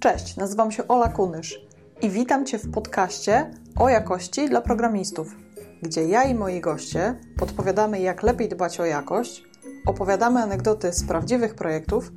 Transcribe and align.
Cześć, 0.00 0.36
nazywam 0.36 0.72
się 0.72 0.88
Ola 0.88 1.08
Kunysz 1.08 1.60
i 2.02 2.10
witam 2.10 2.46
Cię 2.46 2.58
w 2.58 2.70
podcaście 2.70 3.50
o 3.78 3.88
jakości 3.88 4.48
dla 4.48 4.60
programistów, 4.60 5.36
gdzie 5.82 6.04
ja 6.04 6.24
i 6.24 6.34
moi 6.34 6.60
goście 6.60 7.20
podpowiadamy, 7.38 8.00
jak 8.00 8.22
lepiej 8.22 8.48
dbać 8.48 8.80
o 8.80 8.84
jakość, 8.84 9.44
opowiadamy 9.86 10.40
anegdoty 10.40 10.92
z 10.92 11.04
prawdziwych 11.04 11.54
projektów 11.54 12.12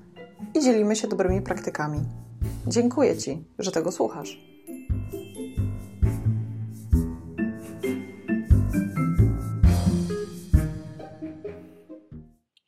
i 0.53 0.59
dzielimy 0.59 0.95
się 0.95 1.07
dobrymi 1.07 1.41
praktykami. 1.41 1.99
Dziękuję 2.67 3.17
Ci, 3.17 3.43
że 3.59 3.71
tego 3.71 3.91
słuchasz. 3.91 4.41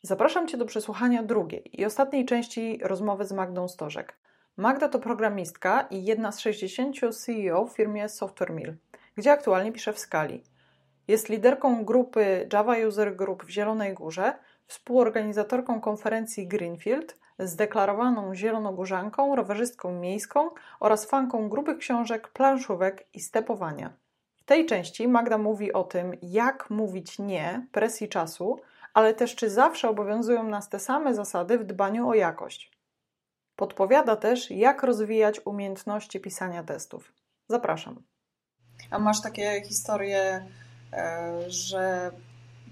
Zapraszam 0.02 0.48
Cię 0.48 0.58
do 0.58 0.66
przesłuchania 0.66 1.24
drugiej 1.24 1.82
i 1.82 1.86
ostatniej 1.86 2.26
części 2.26 2.80
rozmowy 2.84 3.26
z 3.26 3.32
Magdą 3.32 3.68
Stożek. 3.68 4.26
Magda 4.58 4.90
to 4.90 5.00
programistka 5.00 5.88
i 5.92 6.06
jedna 6.06 6.32
z 6.32 6.40
60 6.40 6.96
CEO 7.16 7.66
w 7.66 7.76
firmie 7.76 8.10
Software 8.10 8.52
Mill, 8.52 8.76
gdzie 9.16 9.32
aktualnie 9.32 9.72
pisze 9.72 9.94
w 9.94 10.00
skali. 10.00 10.44
Jest 11.08 11.30
liderką 11.30 11.86
grupy 11.86 12.48
Java 12.54 12.76
User 12.88 13.16
Group 13.16 13.44
w 13.46 13.50
Zielonej 13.50 13.94
Górze, 13.94 14.34
współorganizatorką 14.66 15.82
konferencji 15.82 16.48
Greenfield, 16.48 17.18
zdeklarowaną 17.40 18.36
zielonogórzanką, 18.36 19.36
rowerzystką 19.36 20.00
miejską 20.00 20.50
oraz 20.80 21.06
fanką 21.06 21.50
grubych 21.50 21.78
książek, 21.78 22.28
planszówek 22.28 23.08
i 23.14 23.20
stepowania. 23.20 23.94
W 24.36 24.44
tej 24.44 24.66
części 24.66 25.08
Magda 25.08 25.38
mówi 25.38 25.74
o 25.74 25.84
tym, 25.84 26.12
jak 26.22 26.70
mówić 26.70 27.20
nie 27.20 27.68
presji 27.72 28.10
czasu, 28.10 28.60
ale 28.94 29.14
też 29.14 29.36
czy 29.36 29.50
zawsze 29.50 29.90
obowiązują 29.90 30.44
nas 30.44 30.70
te 30.70 30.80
same 30.80 31.16
zasady 31.16 31.58
w 31.58 31.64
dbaniu 31.64 32.10
o 32.10 32.14
jakość. 32.14 32.75
Podpowiada 33.56 34.16
też, 34.16 34.52
jak 34.52 34.84
rozwijać 34.84 35.42
umiejętności 35.46 36.20
pisania 36.20 36.64
testów. 36.64 37.14
Zapraszam. 37.50 38.04
A 38.90 39.00
masz 39.00 39.22
takie 39.22 39.62
historie, 39.66 40.46
e, 40.94 41.34
że 41.48 42.12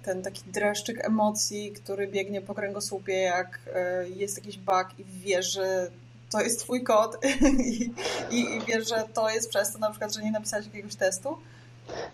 ten 0.04 0.22
taki 0.22 0.44
dreszczyk 0.44 1.06
emocji, 1.06 1.72
który 1.72 2.08
biegnie 2.08 2.42
po 2.42 2.56
kręgosłupie, 2.56 3.14
jak 3.14 3.60
e, 3.74 4.10
jest 4.10 4.38
jakiś 4.38 4.58
bug 4.58 4.88
i 5.00 5.04
wiesz, 5.04 5.54
że 5.54 5.92
to 6.32 6.42
jest 6.42 6.60
twój 6.60 6.84
kod 6.84 7.26
i, 7.66 7.94
i, 8.32 8.56
i 8.56 8.62
wiesz, 8.68 8.90
że 8.90 9.04
to 9.14 9.30
jest 9.30 9.50
przez 9.50 9.74
to 9.74 9.80
na 9.80 9.90
przykład, 9.90 10.14
że 10.14 10.24
nie 10.24 10.32
napisałeś 10.32 10.66
jakiegoś 10.66 10.96
testu? 10.96 11.38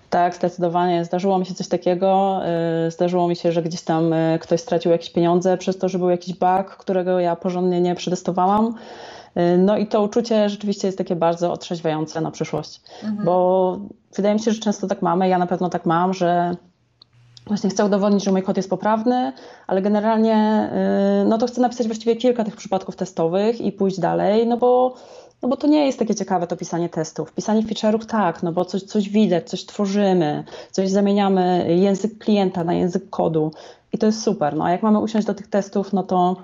Tak, 0.09 0.35
zdecydowanie. 0.35 1.05
Zdarzyło 1.05 1.39
mi 1.39 1.45
się 1.45 1.53
coś 1.53 1.67
takiego. 1.67 2.41
Y, 2.87 2.91
zdarzyło 2.91 3.27
mi 3.27 3.35
się, 3.35 3.51
że 3.51 3.61
gdzieś 3.61 3.81
tam 3.81 4.13
y, 4.13 4.39
ktoś 4.41 4.61
stracił 4.61 4.91
jakieś 4.91 5.09
pieniądze 5.09 5.57
przez 5.57 5.77
to, 5.77 5.89
że 5.89 5.99
był 5.99 6.09
jakiś 6.09 6.33
bug, 6.33 6.65
którego 6.65 7.19
ja 7.19 7.35
porządnie 7.35 7.81
nie 7.81 7.95
przetestowałam. 7.95 8.75
Y, 9.37 9.57
no 9.57 9.77
i 9.77 9.87
to 9.87 10.01
uczucie 10.01 10.49
rzeczywiście 10.49 10.87
jest 10.87 10.97
takie 10.97 11.15
bardzo 11.15 11.53
otrzeźwiające 11.53 12.21
na 12.21 12.31
przyszłość, 12.31 12.81
mhm. 13.03 13.25
bo 13.25 13.77
wydaje 14.15 14.35
mi 14.35 14.41
się, 14.41 14.51
że 14.51 14.59
często 14.59 14.87
tak 14.87 15.01
mamy, 15.01 15.29
ja 15.29 15.37
na 15.37 15.47
pewno 15.47 15.69
tak 15.69 15.85
mam, 15.85 16.13
że 16.13 16.55
właśnie 17.47 17.69
chcę 17.69 17.85
udowodnić, 17.85 18.23
że 18.23 18.31
mój 18.31 18.43
kod 18.43 18.57
jest 18.57 18.69
poprawny, 18.69 19.33
ale 19.67 19.81
generalnie 19.81 20.69
no 21.25 21.37
to 21.37 21.47
chcę 21.47 21.61
napisać 21.61 21.87
właściwie 21.87 22.15
kilka 22.15 22.43
tych 22.43 22.55
przypadków 22.55 22.95
testowych 22.95 23.61
i 23.61 23.71
pójść 23.71 23.99
dalej, 23.99 24.47
no 24.47 24.57
bo 24.57 24.95
no 25.41 25.49
bo 25.49 25.57
to 25.57 25.67
nie 25.67 25.85
jest 25.85 25.99
takie 25.99 26.15
ciekawe 26.15 26.47
to 26.47 26.57
pisanie 26.57 26.89
testów. 26.89 27.33
Pisanie 27.33 27.63
feature'ów 27.63 28.05
tak, 28.05 28.43
no 28.43 28.51
bo 28.51 28.65
coś, 28.65 28.83
coś 28.83 29.09
widać, 29.09 29.49
coś 29.49 29.65
tworzymy, 29.65 30.43
coś 30.71 30.89
zamieniamy 30.89 31.75
język 31.79 32.17
klienta 32.17 32.63
na 32.63 32.73
język 32.73 33.09
kodu 33.09 33.51
i 33.93 33.97
to 33.97 34.05
jest 34.05 34.23
super. 34.23 34.55
No 34.55 34.65
a 34.65 34.71
jak 34.71 34.83
mamy 34.83 34.99
usiąść 34.99 35.27
do 35.27 35.33
tych 35.33 35.47
testów, 35.47 35.93
no 35.93 36.03
to 36.03 36.35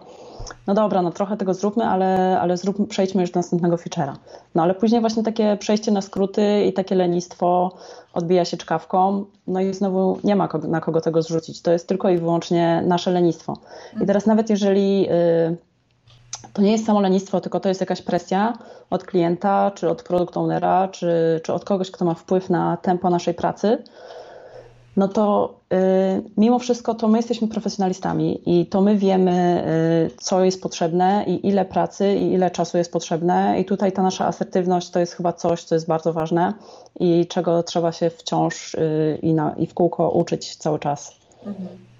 no 0.67 0.73
dobra, 0.73 1.01
no 1.01 1.11
trochę 1.11 1.37
tego 1.37 1.53
zróbmy, 1.53 1.85
ale, 1.85 2.39
ale 2.39 2.57
zrób, 2.57 2.87
przejdźmy 2.87 3.21
już 3.21 3.31
do 3.31 3.39
następnego 3.39 3.75
feature'a. 3.75 4.13
No 4.55 4.63
ale 4.63 4.75
później 4.75 5.01
właśnie 5.01 5.23
takie 5.23 5.57
przejście 5.57 5.91
na 5.91 6.01
skróty 6.01 6.65
i 6.65 6.73
takie 6.73 6.95
lenistwo 6.95 7.71
odbija 8.13 8.45
się 8.45 8.57
czkawką, 8.57 9.25
no 9.47 9.61
i 9.61 9.73
znowu 9.73 10.19
nie 10.23 10.35
ma 10.35 10.47
kogo, 10.47 10.67
na 10.67 10.81
kogo 10.81 11.01
tego 11.01 11.21
zrzucić. 11.21 11.61
To 11.61 11.71
jest 11.71 11.87
tylko 11.87 12.09
i 12.09 12.17
wyłącznie 12.17 12.83
nasze 12.85 13.11
lenistwo. 13.11 13.57
I 14.01 14.05
teraz 14.05 14.25
nawet 14.25 14.49
jeżeli... 14.49 15.01
Yy, 15.01 15.57
to 16.55 16.61
nie 16.61 16.71
jest 16.71 16.85
samo 16.85 17.01
lenistwo, 17.01 17.41
tylko 17.41 17.59
to 17.59 17.69
jest 17.69 17.81
jakaś 17.81 18.01
presja 18.01 18.57
od 18.89 19.03
klienta, 19.03 19.71
czy 19.75 19.89
od 19.89 20.03
product 20.03 20.37
ownera, 20.37 20.87
czy, 20.87 21.41
czy 21.43 21.53
od 21.53 21.65
kogoś, 21.65 21.91
kto 21.91 22.05
ma 22.05 22.13
wpływ 22.13 22.49
na 22.49 22.77
tempo 22.77 23.09
naszej 23.09 23.33
pracy, 23.33 23.77
no 24.97 25.07
to 25.07 25.55
y, 25.73 25.77
mimo 26.37 26.59
wszystko 26.59 26.93
to 26.93 27.07
my 27.07 27.17
jesteśmy 27.17 27.47
profesjonalistami 27.47 28.41
i 28.45 28.65
to 28.65 28.81
my 28.81 28.97
wiemy, 28.97 29.65
y, 30.13 30.17
co 30.17 30.43
jest 30.43 30.61
potrzebne 30.61 31.25
i 31.27 31.47
ile 31.47 31.65
pracy 31.65 32.15
i 32.15 32.33
ile 32.33 32.51
czasu 32.51 32.77
jest 32.77 32.91
potrzebne. 32.91 33.59
I 33.59 33.65
tutaj 33.65 33.91
ta 33.91 34.01
nasza 34.01 34.27
asertywność 34.27 34.89
to 34.89 34.99
jest 34.99 35.13
chyba 35.13 35.33
coś, 35.33 35.63
co 35.63 35.75
jest 35.75 35.87
bardzo 35.87 36.13
ważne 36.13 36.53
i 36.99 37.27
czego 37.27 37.63
trzeba 37.63 37.91
się 37.91 38.09
wciąż 38.09 38.73
y, 38.73 39.19
i, 39.21 39.33
na, 39.33 39.55
i 39.57 39.67
w 39.67 39.73
kółko 39.73 40.09
uczyć 40.09 40.55
cały 40.55 40.79
czas. 40.79 41.15
Mhm. 41.45 41.94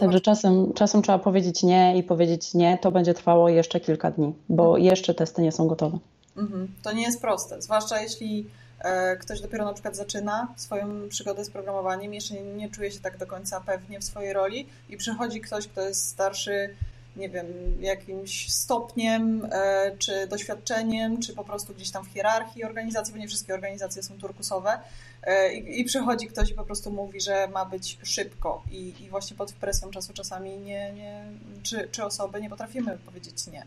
Także 0.00 0.20
czasem, 0.20 0.72
czasem 0.72 1.02
trzeba 1.02 1.18
powiedzieć 1.18 1.62
nie 1.62 1.98
i 1.98 2.02
powiedzieć 2.02 2.54
nie, 2.54 2.78
to 2.78 2.90
będzie 2.90 3.14
trwało 3.14 3.48
jeszcze 3.48 3.80
kilka 3.80 4.10
dni, 4.10 4.34
bo 4.48 4.64
mhm. 4.64 4.84
jeszcze 4.84 5.14
testy 5.14 5.42
nie 5.42 5.52
są 5.52 5.68
gotowe. 5.68 5.98
Mhm. 6.36 6.68
To 6.82 6.92
nie 6.92 7.02
jest 7.02 7.20
proste, 7.20 7.62
zwłaszcza 7.62 8.00
jeśli 8.00 8.46
e, 8.78 9.16
ktoś 9.16 9.40
dopiero 9.40 9.64
na 9.64 9.72
przykład 9.72 9.96
zaczyna 9.96 10.48
swoją 10.56 11.08
przygodę 11.08 11.44
z 11.44 11.50
programowaniem, 11.50 12.14
jeszcze 12.14 12.34
nie, 12.34 12.42
nie 12.42 12.70
czuje 12.70 12.90
się 12.90 13.00
tak 13.00 13.18
do 13.18 13.26
końca 13.26 13.60
pewnie 13.60 14.00
w 14.00 14.04
swojej 14.04 14.32
roli 14.32 14.66
i 14.88 14.96
przychodzi 14.96 15.40
ktoś, 15.40 15.68
kto 15.68 15.80
jest 15.80 16.08
starszy 16.08 16.74
nie 17.16 17.28
wiem, 17.28 17.46
jakimś 17.80 18.52
stopniem, 18.52 19.48
e, 19.52 19.96
czy 19.98 20.26
doświadczeniem, 20.26 21.20
czy 21.20 21.34
po 21.34 21.44
prostu 21.44 21.74
gdzieś 21.74 21.90
tam 21.90 22.04
w 22.04 22.08
hierarchii 22.08 22.64
organizacji, 22.64 23.14
bo 23.14 23.20
nie 23.20 23.28
wszystkie 23.28 23.54
organizacje 23.54 24.02
są 24.02 24.18
turkusowe. 24.18 24.78
E, 25.22 25.54
I, 25.54 25.80
i 25.80 25.84
przychodzi 25.84 26.26
ktoś 26.26 26.50
i 26.50 26.54
po 26.54 26.64
prostu 26.64 26.90
mówi, 26.90 27.20
że 27.20 27.48
ma 27.48 27.64
być 27.64 27.98
szybko. 28.02 28.62
I, 28.70 28.94
i 29.00 29.10
właśnie 29.10 29.36
pod 29.36 29.52
presją 29.52 29.90
czasu 29.90 30.12
czasami 30.12 30.58
nie, 30.58 30.92
nie, 30.92 31.24
czy, 31.62 31.88
czy 31.90 32.04
osoby 32.04 32.40
nie 32.40 32.50
potrafimy 32.50 32.98
powiedzieć 33.06 33.46
nie. 33.46 33.66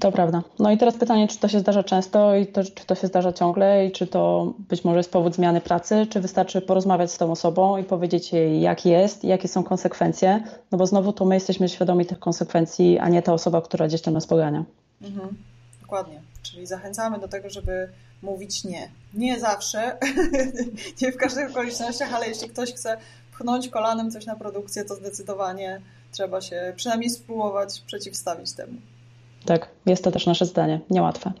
To 0.00 0.12
prawda. 0.12 0.42
No 0.58 0.70
i 0.70 0.78
teraz 0.78 0.96
pytanie, 0.96 1.28
czy 1.28 1.38
to 1.38 1.48
się 1.48 1.60
zdarza 1.60 1.82
często 1.82 2.36
i 2.36 2.46
to, 2.46 2.64
czy 2.64 2.86
to 2.86 2.94
się 2.94 3.06
zdarza 3.06 3.32
ciągle 3.32 3.86
i 3.86 3.92
czy 3.92 4.06
to 4.06 4.52
być 4.58 4.84
może 4.84 4.98
jest 4.98 5.12
powód 5.12 5.34
zmiany 5.34 5.60
pracy, 5.60 6.06
czy 6.10 6.20
wystarczy 6.20 6.60
porozmawiać 6.60 7.12
z 7.12 7.18
tą 7.18 7.32
osobą 7.32 7.76
i 7.76 7.84
powiedzieć 7.84 8.32
jej, 8.32 8.60
jak 8.60 8.86
jest, 8.86 9.24
jakie 9.24 9.48
są 9.48 9.64
konsekwencje, 9.64 10.44
no 10.72 10.78
bo 10.78 10.86
znowu 10.86 11.12
to 11.12 11.24
my 11.24 11.34
jesteśmy 11.34 11.68
świadomi 11.68 12.06
tych 12.06 12.18
konsekwencji, 12.18 12.98
a 12.98 13.08
nie 13.08 13.22
ta 13.22 13.32
osoba, 13.32 13.62
która 13.62 13.88
gdzieś 13.88 14.02
tam 14.02 14.14
nas 14.14 14.26
pogania. 14.26 14.64
Mhm. 15.02 15.28
Dokładnie. 15.80 16.20
Czyli 16.42 16.66
zachęcamy 16.66 17.18
do 17.18 17.28
tego, 17.28 17.50
żeby 17.50 17.88
mówić 18.22 18.64
nie. 18.64 18.88
Nie 19.14 19.40
zawsze, 19.40 19.98
nie 21.02 21.12
w 21.12 21.16
każdych 21.16 21.50
okolicznościach, 21.50 22.14
ale 22.14 22.28
jeśli 22.28 22.48
ktoś 22.48 22.72
chce 22.72 22.96
pchnąć 23.32 23.68
kolanem 23.68 24.10
coś 24.10 24.26
na 24.26 24.36
produkcję, 24.36 24.84
to 24.84 24.94
zdecydowanie 24.94 25.80
trzeba 26.12 26.40
się 26.40 26.72
przynajmniej 26.76 27.10
spróbować 27.10 27.80
przeciwstawić 27.86 28.52
temu. 28.52 28.72
Tak, 29.46 29.68
jest 29.86 30.04
to 30.04 30.10
też 30.10 30.26
nasze 30.26 30.46
zdanie. 30.46 30.80
Niełatwe. 30.90 31.32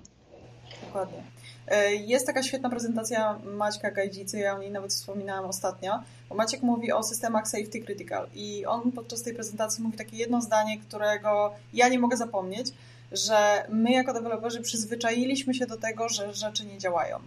Dokładnie. 0.86 1.24
E, 1.68 1.94
jest 1.94 2.26
taka 2.26 2.42
świetna 2.42 2.70
prezentacja 2.70 3.38
Maćka 3.44 3.90
Gajdzicy, 3.90 4.38
ja 4.38 4.54
o 4.54 4.58
niej 4.58 4.70
nawet 4.70 4.92
wspominałam 4.92 5.44
ostatnio, 5.44 6.00
bo 6.28 6.34
Maciek 6.34 6.62
mówi 6.62 6.92
o 6.92 7.02
systemach 7.02 7.48
safety 7.48 7.80
critical 7.80 8.26
i 8.34 8.66
on 8.66 8.92
podczas 8.92 9.22
tej 9.22 9.34
prezentacji 9.34 9.84
mówi 9.84 9.98
takie 9.98 10.16
jedno 10.16 10.40
zdanie, 10.40 10.78
którego 10.78 11.52
ja 11.72 11.88
nie 11.88 11.98
mogę 11.98 12.16
zapomnieć, 12.16 12.72
że 13.12 13.66
my 13.68 13.92
jako 13.92 14.12
deweloperzy 14.12 14.60
przyzwyczailiśmy 14.60 15.54
się 15.54 15.66
do 15.66 15.76
tego, 15.76 16.08
że 16.08 16.34
rzeczy 16.34 16.66
nie 16.66 16.78
działają. 16.78 17.18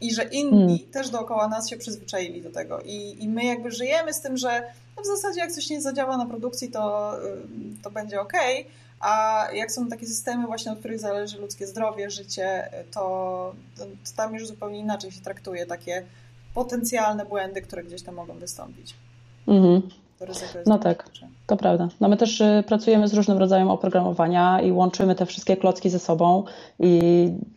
I 0.00 0.14
że 0.14 0.24
inni 0.24 0.78
hmm. 0.78 0.92
też 0.92 1.10
dookoła 1.10 1.48
nas 1.48 1.70
się 1.70 1.76
przyzwyczaili 1.76 2.42
do 2.42 2.50
tego. 2.50 2.80
I, 2.80 3.16
I 3.24 3.28
my 3.28 3.44
jakby 3.44 3.70
żyjemy 3.70 4.14
z 4.14 4.20
tym, 4.20 4.36
że 4.36 4.62
no 4.96 5.02
w 5.02 5.06
zasadzie 5.06 5.40
jak 5.40 5.52
coś 5.52 5.70
nie 5.70 5.80
zadziała 5.80 6.16
na 6.16 6.26
produkcji, 6.26 6.70
to, 6.70 7.12
to 7.82 7.90
będzie 7.90 8.20
ok, 8.20 8.32
a 9.00 9.46
jak 9.52 9.72
są 9.72 9.88
takie 9.88 10.06
systemy 10.06 10.46
właśnie, 10.46 10.72
od 10.72 10.78
których 10.78 11.00
zależy 11.00 11.38
ludzkie 11.38 11.66
zdrowie, 11.66 12.10
życie, 12.10 12.68
to, 12.90 13.54
to, 13.78 13.84
tam 14.16 14.34
już 14.34 14.46
zupełnie 14.46 14.78
inaczej 14.78 15.12
się 15.12 15.20
traktuje 15.20 15.66
takie 15.66 16.04
potencjalne 16.54 17.26
błędy, 17.26 17.62
które 17.62 17.84
gdzieś 17.84 18.02
tam 18.02 18.14
mogą 18.14 18.38
wystąpić. 18.38 18.94
Mhm. 19.48 19.82
No 20.66 20.78
tak, 20.78 21.04
to 21.46 21.56
prawda. 21.56 21.88
No 22.00 22.08
my 22.08 22.16
też 22.16 22.40
y, 22.40 22.64
pracujemy 22.66 23.08
z 23.08 23.14
różnym 23.14 23.38
rodzajem 23.38 23.70
oprogramowania 23.70 24.60
i 24.60 24.72
łączymy 24.72 25.14
te 25.14 25.26
wszystkie 25.26 25.56
klocki 25.56 25.90
ze 25.90 25.98
sobą 25.98 26.44
i 26.80 27.00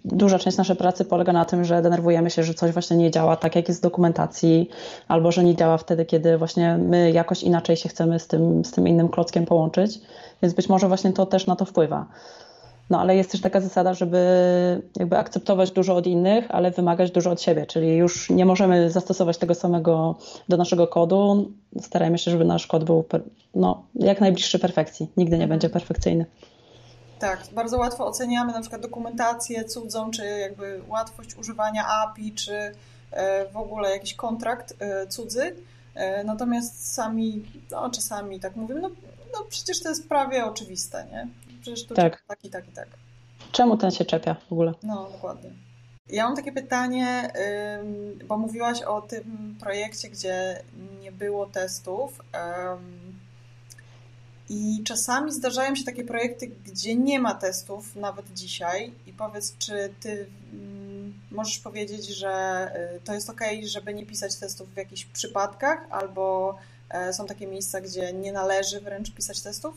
duża 0.05 0.39
część 0.39 0.57
naszej 0.57 0.75
pracy 0.75 1.05
polega 1.05 1.33
na 1.33 1.45
tym, 1.45 1.65
że 1.65 1.81
denerwujemy 1.81 2.29
się, 2.29 2.43
że 2.43 2.53
coś 2.53 2.71
właśnie 2.71 2.97
nie 2.97 3.11
działa 3.11 3.35
tak, 3.35 3.55
jak 3.55 3.67
jest 3.67 3.79
w 3.79 3.83
dokumentacji, 3.83 4.69
albo 5.07 5.31
że 5.31 5.43
nie 5.43 5.55
działa 5.55 5.77
wtedy, 5.77 6.05
kiedy 6.05 6.37
właśnie 6.37 6.77
my 6.77 7.11
jakoś 7.11 7.43
inaczej 7.43 7.77
się 7.77 7.89
chcemy 7.89 8.19
z 8.19 8.27
tym, 8.27 8.65
z 8.65 8.71
tym 8.71 8.87
innym 8.87 9.09
klockiem 9.09 9.45
połączyć, 9.45 10.01
więc 10.41 10.53
być 10.53 10.69
może 10.69 10.87
właśnie 10.87 11.13
to 11.13 11.25
też 11.25 11.47
na 11.47 11.55
to 11.55 11.65
wpływa. 11.65 12.05
No 12.89 12.99
ale 12.99 13.15
jest 13.15 13.31
też 13.31 13.41
taka 13.41 13.61
zasada, 13.61 13.93
żeby 13.93 14.17
jakby 14.99 15.17
akceptować 15.17 15.71
dużo 15.71 15.95
od 15.95 16.07
innych, 16.07 16.45
ale 16.49 16.71
wymagać 16.71 17.11
dużo 17.11 17.31
od 17.31 17.41
siebie, 17.41 17.65
czyli 17.65 17.97
już 17.97 18.29
nie 18.29 18.45
możemy 18.45 18.91
zastosować 18.91 19.37
tego 19.37 19.55
samego 19.55 20.15
do 20.49 20.57
naszego 20.57 20.87
kodu. 20.87 21.51
Starajmy 21.81 22.17
się, 22.17 22.31
żeby 22.31 22.45
nasz 22.45 22.67
kod 22.67 22.83
był 22.83 23.05
no, 23.55 23.83
jak 23.95 24.21
najbliższy 24.21 24.59
perfekcji. 24.59 25.11
Nigdy 25.17 25.37
nie 25.37 25.47
będzie 25.47 25.69
perfekcyjny. 25.69 26.25
Tak, 27.19 27.43
bardzo 27.51 27.77
łatwo 27.77 28.05
oceniamy 28.05 28.53
na 28.53 28.61
przykład 28.61 28.81
dokumentację 28.81 29.63
cudzą, 29.63 30.11
czy 30.11 30.25
jakby 30.25 30.81
łatwość 30.87 31.35
używania 31.35 31.87
API, 31.87 32.31
czy 32.31 32.71
e, 33.11 33.45
w 33.51 33.57
ogóle 33.57 33.91
jakiś 33.91 34.13
kontrakt 34.13 34.73
e, 34.79 35.07
cudzy. 35.07 35.55
E, 35.95 36.23
natomiast 36.23 36.93
sami, 36.93 37.45
no 37.71 37.89
czasami 37.89 38.39
tak 38.39 38.55
mówimy, 38.55 38.81
no, 38.81 38.89
no 39.33 39.45
przecież 39.49 39.83
to 39.83 39.89
jest 39.89 40.09
prawie 40.09 40.45
oczywiste, 40.45 41.05
nie? 41.11 41.27
Przecież 41.61 41.85
tu 41.85 41.95
tak. 41.95 42.23
tak 42.27 42.45
i 42.45 42.49
tak 42.49 42.67
i 42.67 42.71
tak. 42.71 42.87
Czemu 43.51 43.77
ten 43.77 43.91
się 43.91 44.05
czepia 44.05 44.35
w 44.49 44.51
ogóle? 44.51 44.73
No, 44.83 45.09
dokładnie. 45.11 45.49
Ja 46.09 46.23
mam 46.23 46.35
takie 46.35 46.51
pytanie, 46.51 47.31
bo 48.27 48.37
mówiłaś 48.37 48.81
o 48.81 49.01
tym 49.01 49.55
projekcie, 49.59 50.09
gdzie 50.09 50.61
nie 51.01 51.11
było 51.11 51.45
testów. 51.45 52.21
I 54.49 54.83
czasami 54.83 55.33
zdarzają 55.33 55.75
się 55.75 55.83
takie 55.83 56.03
projekty, 56.03 56.47
gdzie 56.47 56.95
nie 56.95 57.19
ma 57.19 57.35
testów, 57.35 57.95
nawet 57.95 58.33
dzisiaj. 58.33 58.93
I 59.07 59.13
powiedz, 59.13 59.57
czy 59.57 59.93
ty 59.99 60.27
możesz 61.31 61.59
powiedzieć, 61.59 62.07
że 62.07 62.67
y, 62.95 62.99
to 62.99 63.13
jest 63.13 63.29
ok, 63.29 63.41
żeby 63.63 63.93
nie 63.93 64.05
pisać 64.05 64.35
testów 64.35 64.73
w 64.73 64.77
jakichś 64.77 65.05
przypadkach, 65.05 65.87
albo 65.89 66.55
e, 66.89 67.13
są 67.13 67.25
takie 67.25 67.47
miejsca, 67.47 67.81
gdzie 67.81 68.13
nie 68.13 68.31
należy 68.31 68.81
wręcz 68.81 69.11
pisać 69.11 69.41
testów? 69.41 69.75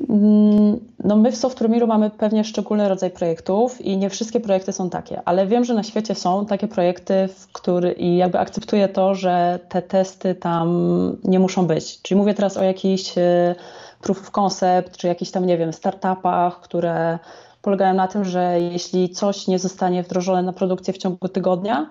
Mm, 0.00 0.80
no 1.04 1.16
my 1.16 1.32
w 1.32 1.36
Software 1.36 1.86
mamy 1.86 2.10
pewnie 2.10 2.44
szczególny 2.44 2.88
rodzaj 2.88 3.10
projektów 3.10 3.80
i 3.80 3.96
nie 3.96 4.10
wszystkie 4.10 4.40
projekty 4.40 4.72
są 4.72 4.90
takie, 4.90 5.22
ale 5.24 5.46
wiem, 5.46 5.64
że 5.64 5.74
na 5.74 5.82
świecie 5.82 6.14
są 6.14 6.46
takie 6.46 6.68
projekty, 6.68 7.28
w 7.28 7.52
który, 7.52 7.92
i 7.92 8.16
jakby 8.16 8.38
akceptuję 8.38 8.88
to, 8.88 9.14
że 9.14 9.58
te 9.68 9.82
testy 9.82 10.34
tam 10.34 11.16
nie 11.24 11.38
muszą 11.38 11.66
być. 11.66 12.02
Czyli 12.02 12.20
mówię 12.20 12.34
teraz 12.34 12.56
o 12.56 12.62
jakichś 12.62 13.18
e, 13.18 13.54
proof 14.00 14.20
of 14.20 14.30
concept, 14.30 14.96
czy 14.96 15.06
jakichś 15.06 15.30
tam, 15.30 15.46
nie 15.46 15.58
wiem, 15.58 15.72
startupach, 15.72 16.60
które 16.60 17.18
polegają 17.62 17.94
na 17.94 18.08
tym, 18.08 18.24
że 18.24 18.60
jeśli 18.60 19.08
coś 19.08 19.46
nie 19.46 19.58
zostanie 19.58 20.02
wdrożone 20.02 20.42
na 20.42 20.52
produkcję 20.52 20.94
w 20.94 20.98
ciągu 20.98 21.28
tygodnia, 21.28 21.86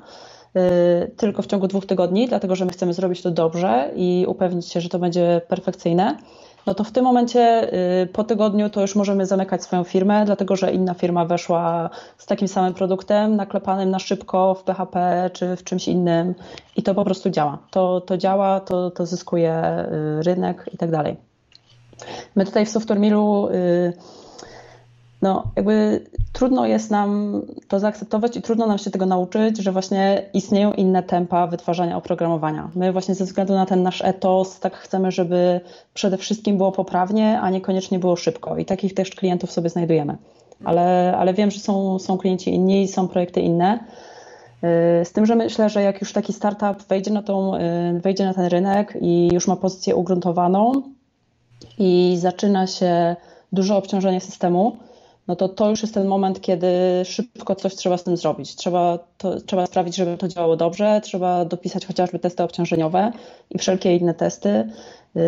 e, 0.55 1.07
tylko 1.07 1.41
w 1.41 1.47
ciągu 1.47 1.67
dwóch 1.67 1.85
tygodni, 1.85 2.27
dlatego 2.27 2.55
że 2.55 2.65
my 2.65 2.71
chcemy 2.71 2.93
zrobić 2.93 3.21
to 3.21 3.31
dobrze 3.31 3.91
i 3.95 4.25
upewnić 4.27 4.67
się, 4.67 4.81
że 4.81 4.89
to 4.89 4.99
będzie 4.99 5.41
perfekcyjne, 5.47 6.17
no 6.65 6.73
to 6.73 6.83
w 6.83 6.91
tym 6.91 7.03
momencie 7.03 7.73
y, 8.03 8.07
po 8.07 8.23
tygodniu 8.23 8.69
to 8.69 8.81
już 8.81 8.95
możemy 8.95 9.25
zamykać 9.25 9.63
swoją 9.63 9.83
firmę, 9.83 10.25
dlatego 10.25 10.55
że 10.55 10.71
inna 10.71 10.93
firma 10.93 11.25
weszła 11.25 11.89
z 12.17 12.25
takim 12.25 12.47
samym 12.47 12.73
produktem, 12.73 13.35
naklepanym 13.35 13.89
na 13.89 13.99
szybko 13.99 14.53
w 14.53 14.63
PHP 14.63 15.29
czy 15.33 15.55
w 15.55 15.63
czymś 15.63 15.87
innym 15.87 16.35
i 16.75 16.83
to 16.83 16.95
po 16.95 17.03
prostu 17.05 17.29
działa. 17.29 17.57
To, 17.71 18.01
to 18.01 18.17
działa, 18.17 18.59
to, 18.59 18.91
to 18.91 19.05
zyskuje 19.05 19.85
y, 20.19 20.23
rynek 20.23 20.69
i 20.73 20.77
tak 20.77 20.91
dalej. 20.91 21.17
My 22.35 22.45
tutaj 22.45 22.65
w 22.65 22.69
Software 22.69 22.99
Millu 22.99 23.49
y, 23.49 23.93
no 25.23 25.43
jakby 25.55 26.05
trudno 26.33 26.65
jest 26.65 26.91
nam 26.91 27.41
to 27.67 27.79
zaakceptować 27.79 28.37
i 28.37 28.41
trudno 28.41 28.67
nam 28.67 28.77
się 28.77 28.91
tego 28.91 29.05
nauczyć, 29.05 29.57
że 29.57 29.71
właśnie 29.71 30.29
istnieją 30.33 30.73
inne 30.73 31.03
tempa 31.03 31.47
wytwarzania 31.47 31.97
oprogramowania. 31.97 32.69
My 32.75 32.91
właśnie 32.91 33.15
ze 33.15 33.25
względu 33.25 33.53
na 33.53 33.65
ten 33.65 33.83
nasz 33.83 34.01
etos 34.01 34.59
tak 34.59 34.75
chcemy, 34.75 35.11
żeby 35.11 35.61
przede 35.93 36.17
wszystkim 36.17 36.57
było 36.57 36.71
poprawnie, 36.71 37.39
a 37.41 37.49
niekoniecznie 37.49 37.99
było 37.99 38.15
szybko 38.15 38.57
i 38.57 38.65
takich 38.65 38.93
też 38.93 39.09
klientów 39.09 39.51
sobie 39.51 39.69
znajdujemy. 39.69 40.17
Ale, 40.63 41.17
ale 41.17 41.33
wiem, 41.33 41.51
że 41.51 41.59
są, 41.59 41.99
są 41.99 42.17
klienci 42.17 42.53
inni, 42.53 42.87
są 42.87 43.07
projekty 43.07 43.41
inne. 43.41 43.79
Z 45.03 45.11
tym, 45.11 45.25
że 45.25 45.35
myślę, 45.35 45.69
że 45.69 45.81
jak 45.81 46.01
już 46.01 46.13
taki 46.13 46.33
startup 46.33 46.87
wejdzie 46.87 47.11
na, 47.11 47.23
tą, 47.23 47.51
wejdzie 48.01 48.25
na 48.25 48.33
ten 48.33 48.45
rynek 48.45 48.97
i 49.01 49.29
już 49.33 49.47
ma 49.47 49.55
pozycję 49.55 49.95
ugruntowaną 49.95 50.81
i 51.79 52.15
zaczyna 52.19 52.67
się 52.67 53.15
duże 53.53 53.75
obciążenie 53.75 54.21
systemu, 54.21 54.77
no 55.27 55.35
to 55.35 55.49
to 55.49 55.69
już 55.69 55.81
jest 55.81 55.93
ten 55.93 56.07
moment, 56.07 56.41
kiedy 56.41 56.67
szybko 57.05 57.55
coś 57.55 57.75
trzeba 57.75 57.97
z 57.97 58.03
tym 58.03 58.17
zrobić. 58.17 58.55
Trzeba, 58.55 58.99
to, 59.17 59.41
trzeba 59.41 59.65
sprawić, 59.65 59.95
żeby 59.95 60.17
to 60.17 60.27
działało 60.27 60.55
dobrze, 60.55 61.01
trzeba 61.03 61.45
dopisać 61.45 61.85
chociażby 61.85 62.19
testy 62.19 62.43
obciążeniowe 62.43 63.11
i 63.49 63.57
wszelkie 63.57 63.95
inne 63.97 64.13
testy, 64.13 64.69
yy, 65.15 65.21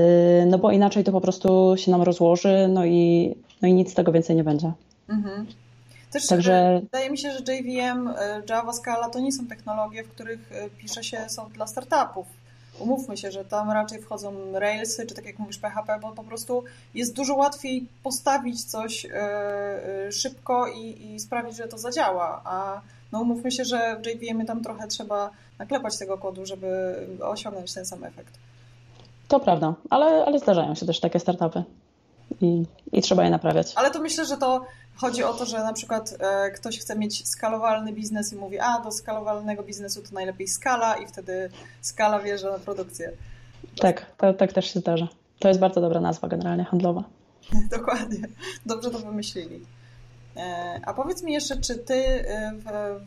no 0.48 0.58
bo 0.58 0.72
inaczej 0.72 1.04
to 1.04 1.12
po 1.12 1.22
prostu 1.22 1.74
się 1.78 1.92
nam 1.92 2.02
rozłoży, 2.02 2.68
no 2.70 2.86
i, 2.86 3.36
no 3.62 3.68
i 3.68 3.74
nic 3.74 3.92
z 3.92 3.94
tego 3.94 4.12
więcej 4.12 4.36
nie 4.36 4.44
będzie. 4.44 4.72
Mhm. 5.10 5.46
Też 6.12 6.28
Także... 6.28 6.80
wydaje 6.84 7.10
mi 7.10 7.18
się, 7.18 7.32
że 7.32 7.54
JVM, 7.54 8.08
e, 8.08 8.42
Java, 8.50 8.74
Scala 8.74 9.10
to 9.10 9.20
nie 9.20 9.32
są 9.32 9.48
technologie, 9.48 10.04
w 10.04 10.10
których 10.10 10.52
e, 10.52 10.70
pisze 10.70 11.04
się, 11.04 11.30
są 11.30 11.50
dla 11.50 11.68
startupów 11.68 12.28
umówmy 12.80 13.18
się, 13.18 13.32
że 13.32 13.46
tam 13.46 13.72
raczej 13.72 14.02
wchodzą 14.02 14.34
Railsy, 14.54 15.06
czy 15.06 15.16
tak 15.16 15.26
jak 15.26 15.40
mówisz 15.40 15.58
PHP, 15.58 16.00
bo 16.02 16.12
po 16.12 16.24
prostu 16.24 16.64
jest 16.94 17.16
dużo 17.16 17.36
łatwiej 17.36 17.88
postawić 18.04 18.64
coś 18.64 19.06
e, 19.06 19.10
e, 19.12 20.12
szybko 20.12 20.68
i, 20.68 21.14
i 21.14 21.20
sprawić, 21.20 21.56
że 21.56 21.68
to 21.68 21.78
zadziała, 21.78 22.42
a 22.46 22.82
no 23.12 23.22
umówmy 23.22 23.52
się, 23.52 23.66
że 23.66 24.00
w 24.04 24.08
JVM 24.08 24.46
tam 24.46 24.64
trochę 24.64 24.88
trzeba 24.88 25.30
naklepać 25.60 25.98
tego 25.98 26.18
kodu, 26.18 26.46
żeby 26.46 26.96
osiągnąć 27.22 27.74
ten 27.74 27.86
sam 27.86 28.04
efekt. 28.04 28.34
To 29.28 29.40
prawda, 29.40 29.74
ale, 29.90 30.26
ale 30.26 30.40
zdarzają 30.40 30.76
się 30.76 30.86
też 30.86 31.00
takie 31.00 31.20
startupy 31.20 31.64
i, 32.42 32.66
i 32.92 33.02
trzeba 33.02 33.24
je 33.24 33.30
naprawiać. 33.30 33.74
Ale 33.76 33.92
to 33.92 34.02
myślę, 34.02 34.26
że 34.26 34.38
to 34.38 34.66
Chodzi 34.96 35.24
o 35.24 35.34
to, 35.34 35.46
że 35.46 35.58
na 35.58 35.74
przykład 35.74 36.16
e, 36.20 36.52
ktoś 36.52 36.80
chce 36.80 36.96
mieć 36.96 37.28
skalowalny 37.28 37.94
biznes 37.94 38.34
i 38.34 38.36
mówi, 38.36 38.60
a 38.60 38.80
do 38.80 38.92
skalowalnego 38.92 39.64
biznesu 39.64 40.02
to 40.02 40.14
najlepiej 40.14 40.48
skala 40.48 40.96
i 40.96 41.08
wtedy 41.08 41.50
skala 41.82 42.20
wjeżdża 42.20 42.52
na 42.52 42.60
produkcję. 42.60 43.12
Tak, 43.80 44.06
to, 44.18 44.34
tak 44.34 44.54
też 44.54 44.74
się 44.74 44.80
zdarza. 44.80 45.08
To 45.40 45.48
jest 45.48 45.60
bardzo 45.60 45.82
dobra 45.82 46.02
nazwa 46.02 46.28
generalnie 46.28 46.64
handlowa. 46.64 47.04
Dokładnie. 47.78 48.28
Dobrze 48.66 48.92
to 48.92 49.00
wymyślili. 49.00 49.66
E, 50.38 50.80
a 50.86 50.94
powiedz 50.94 51.24
mi 51.24 51.34
jeszcze, 51.34 51.58
czy 51.58 51.76
ty 51.76 51.96
e, 51.96 52.54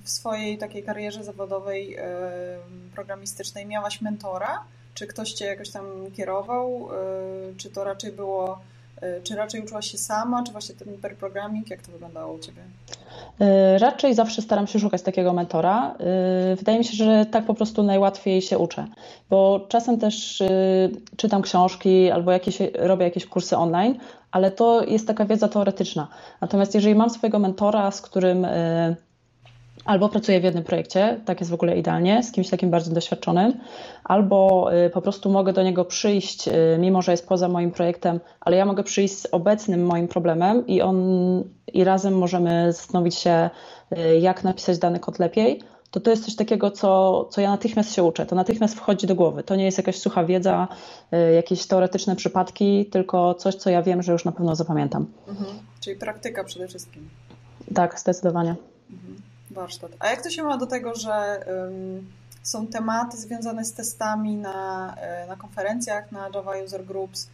w, 0.03 0.11
swojej 0.11 0.59
takiej 0.59 0.83
karierze 0.83 1.25
zawodowej 1.25 1.97
programistycznej 2.95 3.67
miałaś 3.67 4.01
mentora? 4.01 4.65
Czy 4.95 5.07
ktoś 5.07 5.33
cię 5.33 5.45
jakoś 5.45 5.71
tam 5.71 5.85
kierował? 6.17 6.89
Czy 7.57 7.71
to 7.71 7.85
raczej 7.85 8.13
było 8.13 8.59
czy 9.23 9.37
raczej 9.37 9.61
uczyłaś 9.61 9.91
się 9.91 9.99
sama, 9.99 10.43
czy 10.43 10.53
właśnie 10.53 10.75
ten 10.75 11.17
programming? 11.17 11.71
Jak 11.71 11.83
to 11.83 11.93
wyglądało 11.93 12.35
u 12.35 12.39
Ciebie? 12.39 12.63
E, 13.41 13.79
raczej 13.79 14.15
zawsze 14.15 14.43
staram 14.43 14.67
się 14.67 14.79
szukać 14.79 15.03
takiego 15.03 15.33
mentora. 15.33 15.95
E, 15.95 16.57
wydaje 16.57 16.79
mi 16.79 16.85
się, 16.85 16.97
że 16.97 17.27
tak 17.27 17.45
po 17.45 17.55
prostu 17.55 17.83
najłatwiej 17.83 18.43
się 18.43 18.59
uczę, 18.59 18.87
bo 19.31 19.67
czasem 19.69 19.99
też 19.99 20.43
czytam 21.17 21.43
książki 21.43 22.11
albo 22.11 22.33
jakieś, 22.33 22.59
robię 22.75 23.05
jakieś 23.05 23.27
kursy 23.27 23.57
online, 23.57 23.99
ale 24.31 24.51
to 24.51 24.85
jest 24.85 25.07
taka 25.07 25.25
wiedza 25.25 25.49
teoretyczna. 25.49 26.09
Natomiast 26.41 26.75
jeżeli 26.75 26.95
mam 26.95 27.11
swojego 27.11 27.39
mentora, 27.39 27.91
z 27.91 28.01
którym 28.01 28.47
albo 29.89 30.09
pracuję 30.09 30.41
w 30.41 30.45
jednym 30.45 30.65
projekcie, 30.65 31.21
tak 31.25 31.41
jest 31.41 31.51
w 31.51 31.55
ogóle 31.55 31.79
idealnie, 31.79 32.23
z 32.23 32.33
kimś 32.33 32.49
takim 32.49 32.71
bardzo 32.71 32.95
doświadczonym, 32.95 33.53
albo 34.05 34.69
y, 34.87 34.91
po 34.91 35.03
prostu 35.03 35.31
mogę 35.31 35.53
do 35.53 35.63
niego 35.63 35.85
przyjść, 35.85 36.49
y, 36.49 36.53
mimo 36.79 37.03
że 37.03 37.13
jest 37.13 37.29
poza 37.29 37.49
moim 37.49 37.71
projektem, 37.71 38.21
ale 38.41 38.57
ja 38.57 38.67
mogę 38.67 38.83
przyjść 38.83 39.19
z 39.19 39.27
obecnym 39.33 39.87
moim 39.87 40.09
problemem 40.09 40.67
i 40.67 40.83
on 40.83 40.99
i 41.73 41.85
razem 41.85 42.19
możemy 42.19 42.73
zastanowić 42.73 43.15
się, 43.15 43.51
y, 43.93 44.19
jak 44.19 44.45
napisać 44.45 44.79
dany 44.79 45.01
kod 45.01 45.19
lepiej. 45.19 45.63
To 45.91 46.01
to 46.01 46.11
jest 46.11 46.25
coś 46.25 46.37
takiego, 46.37 46.71
co, 46.71 47.25
co 47.31 47.41
ja 47.41 47.51
natychmiast 47.51 47.95
się 47.95 48.03
uczę. 48.03 48.27
To 48.27 48.37
natychmiast 48.37 48.75
wchodzi 48.75 49.07
do 49.07 49.15
głowy. 49.15 49.43
To 49.43 49.57
nie 49.57 49.65
jest 49.65 49.79
jakaś 49.79 49.99
sucha 49.99 50.25
wiedza, 50.25 50.69
jakieś 51.35 51.67
teoretyczne 51.67 52.17
przypadki, 52.17 52.87
tylko 52.87 53.35
coś, 53.35 53.55
co 53.55 53.71
ja 53.71 53.83
wiem, 53.83 54.03
że 54.03 54.13
już 54.13 54.25
na 54.25 54.33
pewno 54.33 54.57
zapamiętam. 54.57 55.07
Mhm. 55.29 55.51
Czyli 55.81 55.97
praktyka 55.97 56.45
przede 56.45 56.69
wszystkim. 56.69 57.09
Tak, 57.75 58.01
zdecydowanie. 58.01 58.55
Mhm 58.91 59.28
warsztat. 59.51 59.93
A 59.99 60.09
jak 60.09 60.23
to 60.23 60.31
się 60.31 60.43
ma 60.43 60.57
do 60.57 60.67
tego, 60.67 60.95
że 60.95 61.45
są 62.43 62.67
tematy 62.67 63.17
związane 63.17 63.65
z 63.65 63.73
testami 63.73 64.37
na, 64.37 64.95
e, 64.97 65.27
na 65.27 65.37
konferencjach, 65.37 66.13
na 66.13 66.31
Java 66.35 66.53
User 66.65 66.85
Groups? 66.85 67.29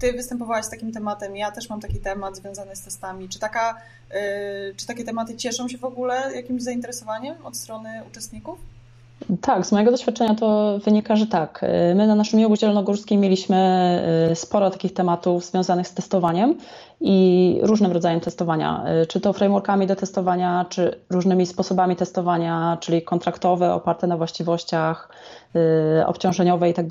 Ty 0.00 0.12
występowałaś 0.12 0.64
z 0.64 0.70
takim 0.70 0.92
tematem, 0.92 1.36
ja 1.36 1.50
też 1.50 1.68
mam 1.68 1.80
taki 1.80 2.00
temat 2.00 2.36
związany 2.36 2.76
z 2.76 2.82
testami. 2.82 3.28
Czy, 3.28 3.38
taka, 3.38 3.80
e, 4.10 4.74
czy 4.74 4.86
takie 4.86 5.04
tematy 5.04 5.36
cieszą 5.36 5.68
się 5.68 5.78
w 5.78 5.84
ogóle 5.84 6.32
jakimś 6.34 6.62
zainteresowaniem 6.62 7.46
od 7.46 7.56
strony 7.56 8.02
uczestników? 8.10 8.58
Tak, 9.40 9.66
z 9.66 9.72
mojego 9.72 9.90
doświadczenia 9.90 10.34
to 10.34 10.78
wynika, 10.84 11.16
że 11.16 11.26
tak. 11.26 11.64
My 11.94 12.06
na 12.06 12.14
naszym 12.14 12.40
jogu 12.40 12.56
zielonogórskim 12.56 13.20
mieliśmy 13.20 14.28
y, 14.32 14.34
sporo 14.34 14.70
takich 14.70 14.94
tematów 14.94 15.44
związanych 15.44 15.88
z 15.88 15.94
testowaniem 15.94 16.54
i 17.00 17.58
różnym 17.62 17.92
rodzajem 17.92 18.20
testowania, 18.20 18.84
y, 19.02 19.06
czy 19.06 19.20
to 19.20 19.32
frameworkami 19.32 19.86
do 19.86 19.96
testowania, 19.96 20.66
czy 20.68 21.00
różnymi 21.10 21.46
sposobami 21.46 21.96
testowania, 21.96 22.78
czyli 22.80 23.02
kontraktowe, 23.02 23.74
oparte 23.74 24.06
na 24.06 24.16
właściwościach, 24.16 25.08
y, 26.00 26.06
obciążeniowe 26.06 26.70
i 26.70 26.74
tak. 26.74 26.86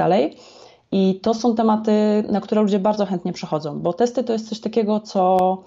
I 0.92 1.20
to 1.24 1.34
są 1.34 1.56
tematy, 1.56 2.24
na 2.30 2.42
które 2.42 2.62
ludzie 2.62 2.80
bardzo 2.80 3.06
chętnie 3.06 3.34
przychodzą, 3.34 3.80
bo 3.80 3.94
testy 3.94 4.24
to 4.24 4.34
jest 4.34 4.50
coś 4.50 4.60
takiego, 4.60 5.00
co 5.00 5.58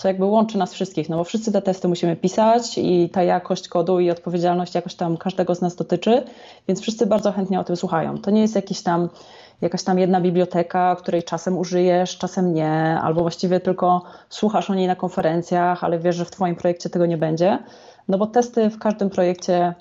co 0.00 0.08
jakby 0.08 0.24
łączy 0.24 0.58
nas 0.58 0.72
wszystkich, 0.72 1.08
no 1.08 1.16
bo 1.16 1.24
wszyscy 1.24 1.52
te 1.52 1.62
testy 1.62 1.88
musimy 1.88 2.16
pisać 2.16 2.78
i 2.78 3.08
ta 3.12 3.22
jakość 3.22 3.68
kodu 3.68 4.00
i 4.00 4.10
odpowiedzialność 4.10 4.74
jakoś 4.74 4.94
tam 4.94 5.16
każdego 5.16 5.54
z 5.54 5.60
nas 5.60 5.76
dotyczy, 5.76 6.22
więc 6.68 6.80
wszyscy 6.80 7.06
bardzo 7.06 7.32
chętnie 7.32 7.60
o 7.60 7.64
tym 7.64 7.76
słuchają. 7.76 8.18
To 8.18 8.30
nie 8.30 8.40
jest 8.40 8.54
jakiś 8.54 8.82
tam 8.82 9.08
jakaś 9.60 9.84
tam 9.84 9.98
jedna 9.98 10.20
biblioteka, 10.20 10.96
której 10.96 11.22
czasem 11.22 11.58
użyjesz, 11.58 12.18
czasem 12.18 12.54
nie, 12.54 12.98
albo 13.02 13.20
właściwie 13.20 13.60
tylko 13.60 14.02
słuchasz 14.28 14.70
o 14.70 14.74
niej 14.74 14.86
na 14.86 14.96
konferencjach, 14.96 15.84
ale 15.84 15.98
wiesz, 15.98 16.16
że 16.16 16.24
w 16.24 16.30
Twoim 16.30 16.56
projekcie 16.56 16.90
tego 16.90 17.06
nie 17.06 17.16
będzie. 17.16 17.58
No 18.08 18.18
bo 18.18 18.26
testy 18.26 18.70
w 18.70 18.78
każdym 18.78 19.10
projekcie 19.10 19.74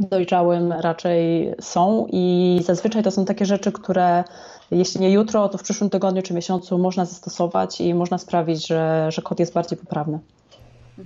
dojrzałym 0.00 0.72
raczej 0.72 1.54
są 1.60 2.06
i 2.12 2.60
zazwyczaj 2.64 3.02
to 3.02 3.10
są 3.10 3.24
takie 3.24 3.46
rzeczy, 3.46 3.72
które 3.72 4.24
jeśli 4.70 5.00
nie 5.00 5.10
jutro, 5.10 5.48
to 5.48 5.58
w 5.58 5.62
przyszłym 5.62 5.90
tygodniu 5.90 6.22
czy 6.22 6.34
miesiącu 6.34 6.78
można 6.78 7.04
zastosować 7.04 7.80
i 7.80 7.94
można 7.94 8.18
sprawić, 8.18 8.66
że, 8.66 9.08
że 9.12 9.22
kod 9.22 9.40
jest 9.40 9.52
bardziej 9.52 9.78
poprawny. 9.78 10.18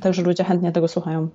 Także 0.00 0.22
ludzie 0.22 0.44
chętnie 0.44 0.72
tego 0.72 0.88
słuchają. 0.88 1.28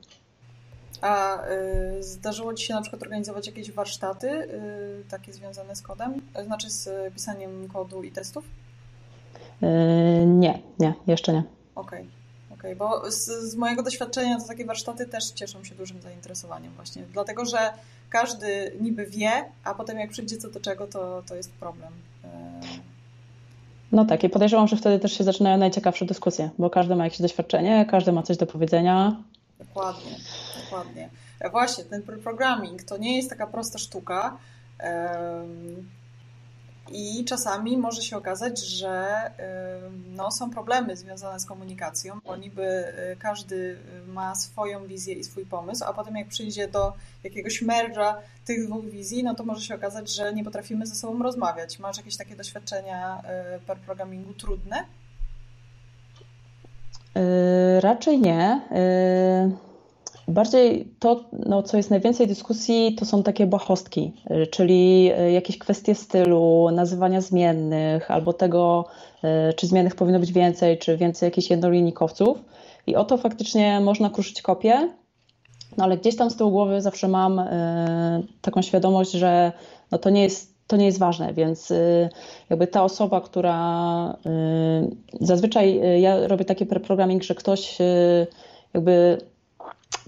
A 1.02 1.44
y, 1.50 2.04
zdarzyło 2.04 2.54
Ci 2.54 2.66
się 2.66 2.74
na 2.74 2.82
przykład 2.82 3.02
organizować 3.02 3.48
jakieś 3.48 3.72
warsztaty 3.72 4.30
y, 4.30 5.04
takie 5.10 5.34
związane 5.34 5.76
z 5.76 5.82
kodem, 5.82 6.22
znaczy 6.46 6.70
z 6.70 7.14
pisaniem 7.14 7.68
kodu 7.68 8.04
i 8.04 8.12
testów? 8.12 8.46
Y, 9.64 10.26
nie, 10.26 10.60
nie, 10.80 10.94
jeszcze 11.08 11.34
nie. 11.34 11.44
Okej. 11.76 12.00
Okay. 12.00 12.18
Okay, 12.60 12.76
bo 12.76 13.12
z, 13.12 13.26
z, 13.26 13.56
mojego 13.56 13.84
doświadczenia 13.84 14.40
to 14.40 14.48
takie 14.48 14.66
warsztaty 14.66 15.06
też 15.06 15.32
cieszą 15.32 15.64
się 15.64 15.76
dużym 15.76 16.02
zainteresowaniem 16.02 16.74
właśnie, 16.74 17.04
dlatego 17.14 17.46
że 17.46 17.74
każdy 18.10 18.78
niby 18.82 19.06
wie, 19.06 19.46
a 19.64 19.74
potem 19.74 20.00
jak 20.00 20.10
przyjdzie 20.10 20.38
co 20.38 20.50
do 20.50 20.60
czego, 20.60 20.88
to, 20.88 21.24
to 21.28 21.36
jest 21.36 21.52
problem. 21.52 21.94
No 23.92 24.06
tak, 24.06 24.24
i 24.24 24.30
podejrzewam, 24.30 24.68
że 24.68 24.78
wtedy 24.78 25.00
też 25.00 25.18
się 25.18 25.24
zaczynają 25.24 25.58
najciekawsze 25.58 26.06
dyskusje, 26.06 26.50
bo 26.58 26.70
każdy 26.70 26.96
ma 26.96 27.04
jakieś 27.04 27.22
doświadczenie, 27.22 27.86
każdy 27.90 28.12
ma 28.12 28.24
coś 28.24 28.38
do 28.38 28.46
powiedzenia. 28.46 29.16
Dokładnie 29.60 30.12
dokładnie. 30.68 31.10
E, 31.40 31.50
właśnie, 31.50 31.84
ten 31.84 32.04
programming 32.04 32.84
to 32.84 32.98
nie 32.98 33.16
jest 33.16 33.30
taka 33.30 33.48
prosta 33.48 33.80
sztuka. 33.80 34.38
I 36.92 37.26
czasami 37.26 37.78
może 37.78 38.02
się 38.02 38.18
okazać, 38.18 38.60
że 38.60 39.08
no, 40.16 40.32
są 40.32 40.50
problemy 40.50 40.96
związane 40.96 41.40
z 41.40 41.46
komunikacją, 41.46 42.20
bo 42.26 42.36
niby 42.36 42.64
e, 42.64 43.16
każdy 43.16 43.78
ma 44.08 44.36
swoją 44.36 44.88
wizję 44.88 45.14
i 45.14 45.24
swój 45.24 45.46
pomysł, 45.46 45.84
a 45.88 45.94
potem 45.94 46.16
jak 46.16 46.28
przyjdzie 46.28 46.68
do 46.68 46.94
jakiegoś 47.24 47.64
merge'a 47.64 48.14
tych 48.46 48.68
dwóch 48.68 48.86
wizji, 48.86 49.24
no 49.24 49.36
to 49.36 49.44
może 49.44 49.62
się 49.62 49.76
okazać, 49.76 50.14
że 50.16 50.34
nie 50.34 50.44
potrafimy 50.44 50.86
ze 50.88 50.96
sobą 50.96 51.24
rozmawiać. 51.24 51.80
Masz 51.80 51.98
jakieś 51.98 52.18
takie 52.18 52.36
doświadczenia 52.36 53.22
per 53.68 53.78
programmingu 53.78 54.34
trudne? 54.34 54.86
Raczej 57.80 58.20
nie. 58.20 58.62
Bardziej 60.28 60.94
to, 61.00 61.24
no, 61.46 61.64
co 61.64 61.78
jest 61.78 61.90
najwięcej 61.90 62.28
dyskusji, 62.28 62.96
to 62.96 63.06
są 63.06 63.24
takie 63.24 63.46
błahostki, 63.46 64.14
y, 64.32 64.48
czyli 64.48 65.12
y, 65.20 65.32
jakieś 65.32 65.58
kwestie 65.58 65.96
stylu, 65.96 66.70
nazywania 66.72 67.22
zmiennych, 67.22 68.12
albo 68.12 68.34
tego, 68.34 68.86
y, 69.50 69.54
czy 69.54 69.68
zmiennych 69.68 69.96
powinno 69.96 70.20
być 70.20 70.34
więcej, 70.34 70.78
czy 70.78 70.98
więcej 70.98 71.28
jakichś 71.28 71.50
jednolinijkowców. 71.50 72.44
I 72.88 72.96
o 72.96 73.06
to 73.06 73.18
faktycznie 73.18 73.80
można 73.80 74.10
kruszyć 74.10 74.42
kopię, 74.42 74.90
no 75.78 75.84
ale 75.84 75.98
gdzieś 75.98 76.16
tam 76.16 76.30
z 76.30 76.36
tyłu 76.36 76.52
głowy 76.52 76.82
zawsze 76.82 77.08
mam 77.08 77.42
taką 78.42 78.62
świadomość, 78.62 79.12
że 79.12 79.52
no, 79.92 79.98
to 79.98 80.10
nie 80.10 80.24
jest 80.24 80.58
to 80.68 80.78
nie 80.78 80.86
jest 80.86 81.00
ważne, 81.00 81.34
więc 81.34 81.74
jakby 82.50 82.68
ta 82.68 82.84
osoba, 82.84 83.22
która 83.22 84.18
zazwyczaj 85.22 85.82
ja 86.02 86.28
robię 86.28 86.46
taki 86.46 86.66
preprogramming, 86.66 87.24
że 87.24 87.36
ktoś 87.36 87.78
jakby 88.74 89.18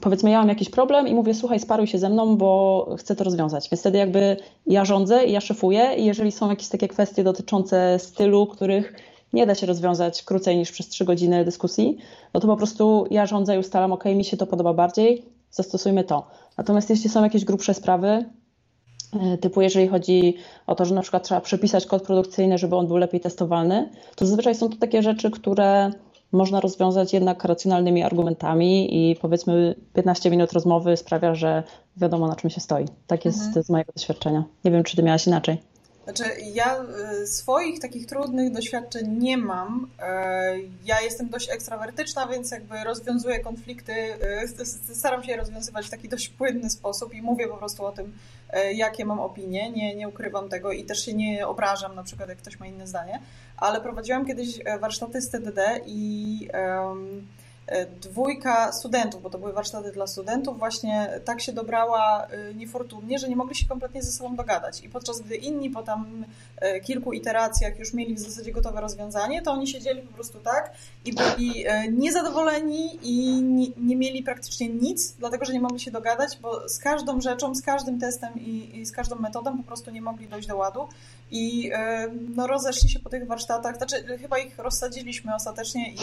powiedzmy, 0.02 0.30
ja 0.30 0.40
mam 0.40 0.50
jakiś 0.50 0.70
problem 0.70 1.08
i 1.08 1.16
mówię, 1.16 1.34
słuchaj, 1.34 1.60
sparuj 1.60 1.88
się 1.88 2.00
ze 2.00 2.10
mną, 2.10 2.38
bo 2.38 2.96
chcę 3.00 3.16
to 3.16 3.24
rozwiązać. 3.24 3.70
Więc 3.72 3.82
wtedy 3.82 3.98
jakby 3.98 4.38
ja 4.68 4.86
rządzę 4.86 5.26
i 5.26 5.32
ja 5.32 5.42
szefuję 5.42 5.94
i 5.98 6.06
jeżeli 6.06 6.32
są 6.32 6.50
jakieś 6.50 6.68
takie 6.68 6.88
kwestie 6.88 7.24
dotyczące 7.24 8.00
stylu, 8.00 8.48
których 8.48 8.94
nie 9.34 9.46
da 9.46 9.56
się 9.56 9.68
rozwiązać 9.68 10.24
krócej 10.24 10.58
niż 10.58 10.72
przez 10.72 10.88
trzy 10.88 11.06
godziny 11.06 11.46
dyskusji, 11.46 11.98
no 12.34 12.40
to 12.40 12.48
po 12.48 12.58
prostu 12.58 13.06
ja 13.12 13.26
rządzę 13.26 13.56
i 13.56 13.60
ustalam, 13.60 13.92
ok, 13.92 14.06
mi 14.06 14.26
się 14.26 14.38
to 14.38 14.48
podoba 14.48 14.74
bardziej, 14.74 15.26
zastosujmy 15.52 16.04
to. 16.04 16.28
Natomiast 16.58 16.90
jeśli 16.90 17.10
są 17.10 17.24
jakieś 17.24 17.46
grubsze 17.46 17.74
sprawy, 17.74 18.26
e, 19.14 19.38
typu 19.38 19.62
jeżeli 19.62 19.88
chodzi 19.88 20.38
o 20.68 20.76
to, 20.76 20.86
że 20.86 20.96
na 20.96 21.02
przykład 21.02 21.24
trzeba 21.24 21.42
przepisać 21.42 21.86
kod 21.86 22.04
produkcyjny, 22.04 22.58
żeby 22.58 22.76
on 22.76 22.88
był 22.88 22.98
lepiej 22.98 23.20
testowalny, 23.20 23.90
to 24.16 24.26
zazwyczaj 24.26 24.56
są 24.56 24.70
to 24.70 24.78
takie 24.78 25.04
rzeczy, 25.04 25.32
które 25.32 25.92
można 26.32 26.60
rozwiązać 26.60 27.14
jednak 27.14 27.44
racjonalnymi 27.44 28.04
argumentami 28.04 29.12
i 29.12 29.16
powiedzmy 29.16 29.76
15 29.94 30.30
minut 30.30 30.54
rozmowy 30.54 30.98
sprawia, 30.98 31.36
że 31.36 31.64
wiadomo 31.98 32.28
na 32.28 32.36
czym 32.36 32.50
się 32.50 32.62
stoi. 32.62 32.86
Tak 33.08 33.26
jest 33.26 33.46
mhm. 33.46 33.64
z 33.64 33.70
mojego 33.70 33.94
doświadczenia. 33.96 34.44
Nie 34.66 34.72
wiem, 34.72 34.84
czy 34.84 34.96
ty 34.96 35.04
miałaś 35.04 35.28
inaczej. 35.28 35.58
Znaczy, 36.14 36.24
ja 36.54 36.86
y, 37.22 37.28
swoich 37.28 37.80
takich 37.80 38.06
trudnych 38.06 38.52
doświadczeń 38.52 39.18
nie 39.18 39.38
mam. 39.38 39.90
E, 40.00 40.56
ja 40.86 41.02
jestem 41.02 41.30
dość 41.30 41.50
ekstrawertyczna, 41.50 42.28
więc 42.28 42.52
jakby 42.52 42.84
rozwiązuję 42.84 43.40
konflikty, 43.40 43.94
y, 44.94 44.96
staram 45.00 45.24
się 45.24 45.32
je 45.32 45.38
rozwiązywać 45.38 45.88
w 45.88 45.90
taki 45.90 46.10
dość 46.10 46.30
płynny 46.30 46.70
sposób 46.70 47.14
i 47.14 47.22
mówię 47.22 47.48
po 47.48 47.58
prostu 47.58 47.86
o 47.86 47.92
tym, 47.92 48.14
e, 48.50 48.74
jakie 48.74 49.06
mam 49.06 49.20
opinie. 49.20 49.72
Nie, 49.72 49.96
nie 49.96 50.08
ukrywam 50.08 50.50
tego 50.50 50.72
i 50.72 50.84
też 50.84 51.06
się 51.06 51.14
nie 51.14 51.48
obrażam, 51.48 51.96
na 51.96 52.04
przykład, 52.04 52.30
jak 52.30 52.38
ktoś 52.38 52.60
ma 52.60 52.68
inne 52.68 52.88
zdanie. 52.88 53.20
Ale 53.60 53.82
prowadziłam 53.82 54.26
kiedyś 54.26 54.60
e, 54.66 54.80
warsztaty 54.80 55.22
z 55.22 55.30
TDD 55.30 55.82
i. 55.86 56.50
Um, 56.54 57.28
dwójka 58.02 58.72
studentów, 58.72 59.22
bo 59.22 59.30
to 59.30 59.38
były 59.38 59.54
warsztaty 59.54 59.92
dla 59.92 60.08
studentów, 60.08 60.60
właśnie 60.60 61.10
tak 61.26 61.42
się 61.42 61.54
dobrała 61.54 62.28
e, 62.28 62.54
niefortunnie, 62.54 63.20
że 63.20 63.30
nie 63.30 63.36
mogli 63.36 63.56
się 63.56 63.68
kompletnie 63.68 64.04
ze 64.04 64.12
sobą 64.12 64.36
dogadać. 64.36 64.84
I 64.84 64.90
podczas 64.90 65.22
gdy 65.22 65.36
inni 65.36 65.70
po 65.70 65.84
tam 65.84 66.26
e, 66.58 66.80
kilku 66.80 67.14
iteracjach 67.14 67.80
już 67.80 67.94
mieli 67.94 68.16
w 68.16 68.20
zasadzie 68.20 68.52
gotowe 68.52 68.82
rozwiązanie, 68.82 69.42
to 69.42 69.52
oni 69.52 69.68
siedzieli 69.68 70.02
po 70.02 70.14
prostu 70.14 70.40
tak 70.40 70.72
i 71.06 71.14
byli 71.14 71.66
niezadowoleni 71.92 73.00
i 73.02 73.42
nie, 73.42 73.68
nie 73.78 73.96
mieli 73.96 74.24
praktycznie 74.24 74.70
nic, 74.70 75.12
dlatego 75.12 75.46
że 75.46 75.54
nie 75.54 75.62
mogli 75.62 75.80
się 75.80 75.92
dogadać, 75.92 76.38
bo 76.42 76.70
z 76.70 76.80
każdą 76.80 77.22
rzeczą, 77.22 77.56
z 77.56 77.62
każdym 77.62 78.00
testem 78.00 78.34
i, 78.40 78.80
i 78.80 78.86
z 78.86 78.92
każdą 78.92 79.16
metodą 79.16 79.58
po 79.58 79.64
prostu 79.64 79.92
nie 79.92 80.02
mogli 80.02 80.28
dojść 80.28 80.48
do 80.48 80.58
ładu 80.58 80.88
i 81.32 81.72
no, 82.36 82.48
rozeszli 82.48 82.90
się 82.90 83.00
po 83.00 83.10
tych 83.10 83.28
warsztatach, 83.28 83.78
znaczy 83.78 84.18
chyba 84.18 84.38
ich 84.38 84.60
rozsadziliśmy 84.60 85.36
ostatecznie 85.36 85.94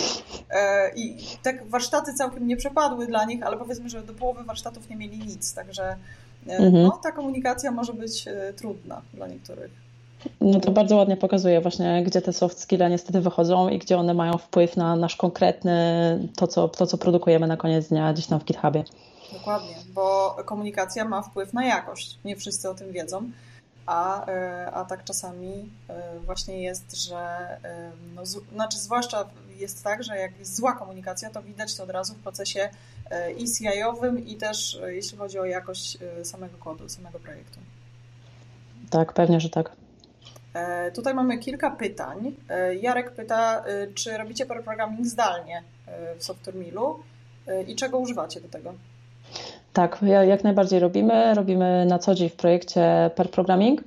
i, 0.95 1.01
i 1.01 1.39
tak 1.43 1.56
warsztaty 1.65 2.15
całkiem 2.15 2.47
nie 2.47 2.57
przepadły 2.57 3.07
dla 3.07 3.25
nich, 3.25 3.43
ale 3.43 3.57
powiedzmy, 3.57 3.89
że 3.89 4.03
do 4.03 4.15
połowy 4.15 4.45
warsztatów 4.45 4.91
nie 4.91 4.97
mieli 4.97 5.19
nic, 5.19 5.55
także 5.55 5.97
e, 6.49 6.57
mhm. 6.57 6.83
no, 6.83 7.01
ta 7.03 7.13
komunikacja 7.13 7.71
może 7.71 7.93
być 7.93 8.29
e, 8.29 8.53
trudna 8.53 9.03
dla 9.15 9.27
niektórych. 9.27 9.87
No 10.41 10.61
to 10.61 10.71
bardzo 10.71 10.97
ładnie 10.97 11.17
pokazuje 11.17 11.61
właśnie, 11.61 12.05
gdzie 12.07 12.23
te 12.23 12.33
soft 12.33 12.61
skills 12.61 12.91
niestety 12.91 13.21
wychodzą 13.21 13.69
i 13.69 13.79
gdzie 13.79 13.99
one 13.99 14.15
mają 14.15 14.39
wpływ 14.39 14.77
na 14.77 14.97
nasz 14.97 15.17
konkretny, 15.17 15.73
to 16.37 16.47
co, 16.47 16.69
to 16.69 16.87
co 16.87 16.99
produkujemy 16.99 17.47
na 17.47 17.57
koniec 17.57 17.89
dnia 17.89 18.13
gdzieś 18.13 18.27
tam 18.27 18.41
w 18.41 18.45
GitHubie. 18.45 18.85
Dokładnie, 19.33 19.75
bo 19.95 20.37
komunikacja 20.45 21.05
ma 21.05 21.23
wpływ 21.23 21.53
na 21.53 21.65
jakość. 21.65 22.19
Nie 22.25 22.37
wszyscy 22.37 22.71
o 22.71 22.75
tym 22.75 22.93
wiedzą 22.93 23.31
a, 23.87 24.27
e, 24.27 24.71
a 24.73 24.85
tak 24.85 25.05
czasami 25.05 25.71
e, 25.89 26.19
właśnie 26.21 26.63
jest, 26.63 26.97
że 26.97 27.17
e, 27.65 27.91
no, 28.15 28.27
znaczy 28.27 28.79
zwłaszcza 28.79 29.31
jest 29.57 29.85
tak, 29.85 30.05
że 30.05 30.17
jak 30.17 30.39
jest 30.39 30.57
zła 30.57 30.73
komunikacja, 30.73 31.31
to 31.31 31.43
widać 31.43 31.75
to 31.75 31.83
od 31.83 31.91
razu 31.91 32.15
w 32.15 32.19
procesie 32.19 32.69
i 33.37 33.45
CI-owym 33.45 34.27
i 34.27 34.37
też 34.37 34.81
jeśli 34.87 35.19
chodzi 35.19 35.39
o 35.39 35.45
jakość 35.45 35.99
samego 36.23 36.59
kodu, 36.59 36.89
samego 36.89 37.19
projektu. 37.19 37.61
Tak, 38.91 39.13
pewnie, 39.13 39.41
że 39.41 39.51
tak. 39.51 39.73
Tutaj 40.95 41.15
mamy 41.15 41.39
kilka 41.39 41.71
pytań. 41.71 42.35
Jarek 42.81 43.11
pyta, 43.11 43.65
czy 43.95 44.19
robicie 44.19 44.47
programming 44.47 45.07
zdalnie 45.07 45.63
w 46.19 46.25
SoftwareMilu 46.25 47.03
i 47.67 47.77
czego 47.77 47.99
używacie 47.99 48.41
do 48.41 48.49
tego? 48.49 48.75
Tak, 49.77 49.99
jak 50.27 50.45
najbardziej 50.45 50.81
robimy. 50.81 51.35
Robimy 51.35 51.87
na 51.87 51.99
co 51.99 52.15
dzień 52.15 52.29
w 52.29 52.37
projekcie 52.37 53.11
per 53.15 53.31
programming. 53.31 53.81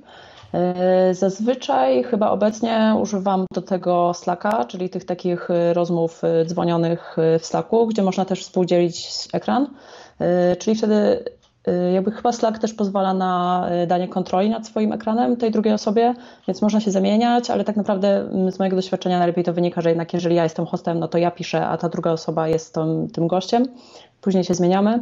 E, 0.54 1.14
zazwyczaj 1.14 2.02
chyba 2.02 2.30
obecnie 2.30 2.94
używam 3.02 3.44
do 3.54 3.62
tego 3.62 4.14
Slacka, 4.14 4.64
czyli 4.64 4.90
tych 4.90 5.04
takich 5.04 5.50
e, 5.50 5.74
rozmów 5.74 6.24
e, 6.24 6.44
dzwonionych 6.44 7.16
w 7.40 7.46
Slacku, 7.46 7.86
gdzie 7.86 8.02
można 8.02 8.24
też 8.24 8.42
współdzielić 8.42 9.28
ekran. 9.32 9.66
Czyli 10.58 10.76
wtedy 10.76 11.24
jakby 11.94 12.10
chyba 12.10 12.32
Slack 12.32 12.58
też 12.58 12.74
pozwala 12.74 13.14
na 13.14 13.66
danie 13.86 14.08
kontroli 14.08 14.50
nad 14.50 14.66
swoim 14.66 14.92
ekranem 14.92 15.36
tej 15.36 15.50
drugiej 15.50 15.74
osobie, 15.74 16.14
więc 16.48 16.62
można 16.62 16.80
się 16.80 16.90
zamieniać, 16.90 17.50
ale 17.50 17.64
tak 17.64 17.76
naprawdę 17.76 18.28
z 18.50 18.58
mojego 18.58 18.76
doświadczenia 18.76 19.18
najlepiej 19.18 19.44
to 19.44 19.52
wynika, 19.52 19.80
że 19.80 19.88
jednak 19.88 20.14
jeżeli 20.14 20.36
ja 20.36 20.42
jestem 20.42 20.66
hostem, 20.66 20.98
no 20.98 21.08
to 21.08 21.18
ja 21.18 21.30
piszę, 21.30 21.66
a 21.66 21.76
ta 21.76 21.88
druga 21.88 22.12
osoba 22.12 22.48
jest 22.48 22.74
tym, 22.74 23.08
tym 23.12 23.26
gościem. 23.26 23.66
Później 24.20 24.44
się 24.44 24.54
zmieniamy. 24.54 25.00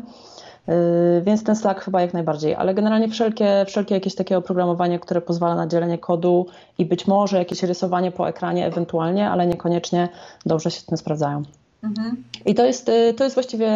Yy, 0.68 1.22
więc 1.22 1.44
ten 1.44 1.56
Slack 1.56 1.80
chyba 1.80 2.00
jak 2.00 2.14
najbardziej, 2.14 2.54
ale 2.54 2.74
generalnie 2.74 3.08
wszelkie, 3.08 3.64
wszelkie 3.66 3.94
jakieś 3.94 4.14
takie 4.14 4.38
oprogramowanie, 4.38 4.98
które 4.98 5.20
pozwala 5.20 5.54
na 5.54 5.66
dzielenie 5.66 5.98
kodu 5.98 6.46
i 6.78 6.84
być 6.86 7.06
może 7.06 7.38
jakieś 7.38 7.62
rysowanie 7.62 8.12
po 8.12 8.28
ekranie 8.28 8.66
ewentualnie, 8.66 9.30
ale 9.30 9.46
niekoniecznie 9.46 10.08
dobrze 10.46 10.70
się 10.70 10.80
z 10.80 10.84
tym 10.84 10.98
sprawdzają. 10.98 11.42
Mhm. 11.82 12.24
I 12.46 12.54
to 12.54 12.64
jest, 12.64 12.90
to 13.16 13.24
jest 13.24 13.36
właściwie 13.36 13.70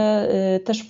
też 0.65 0.87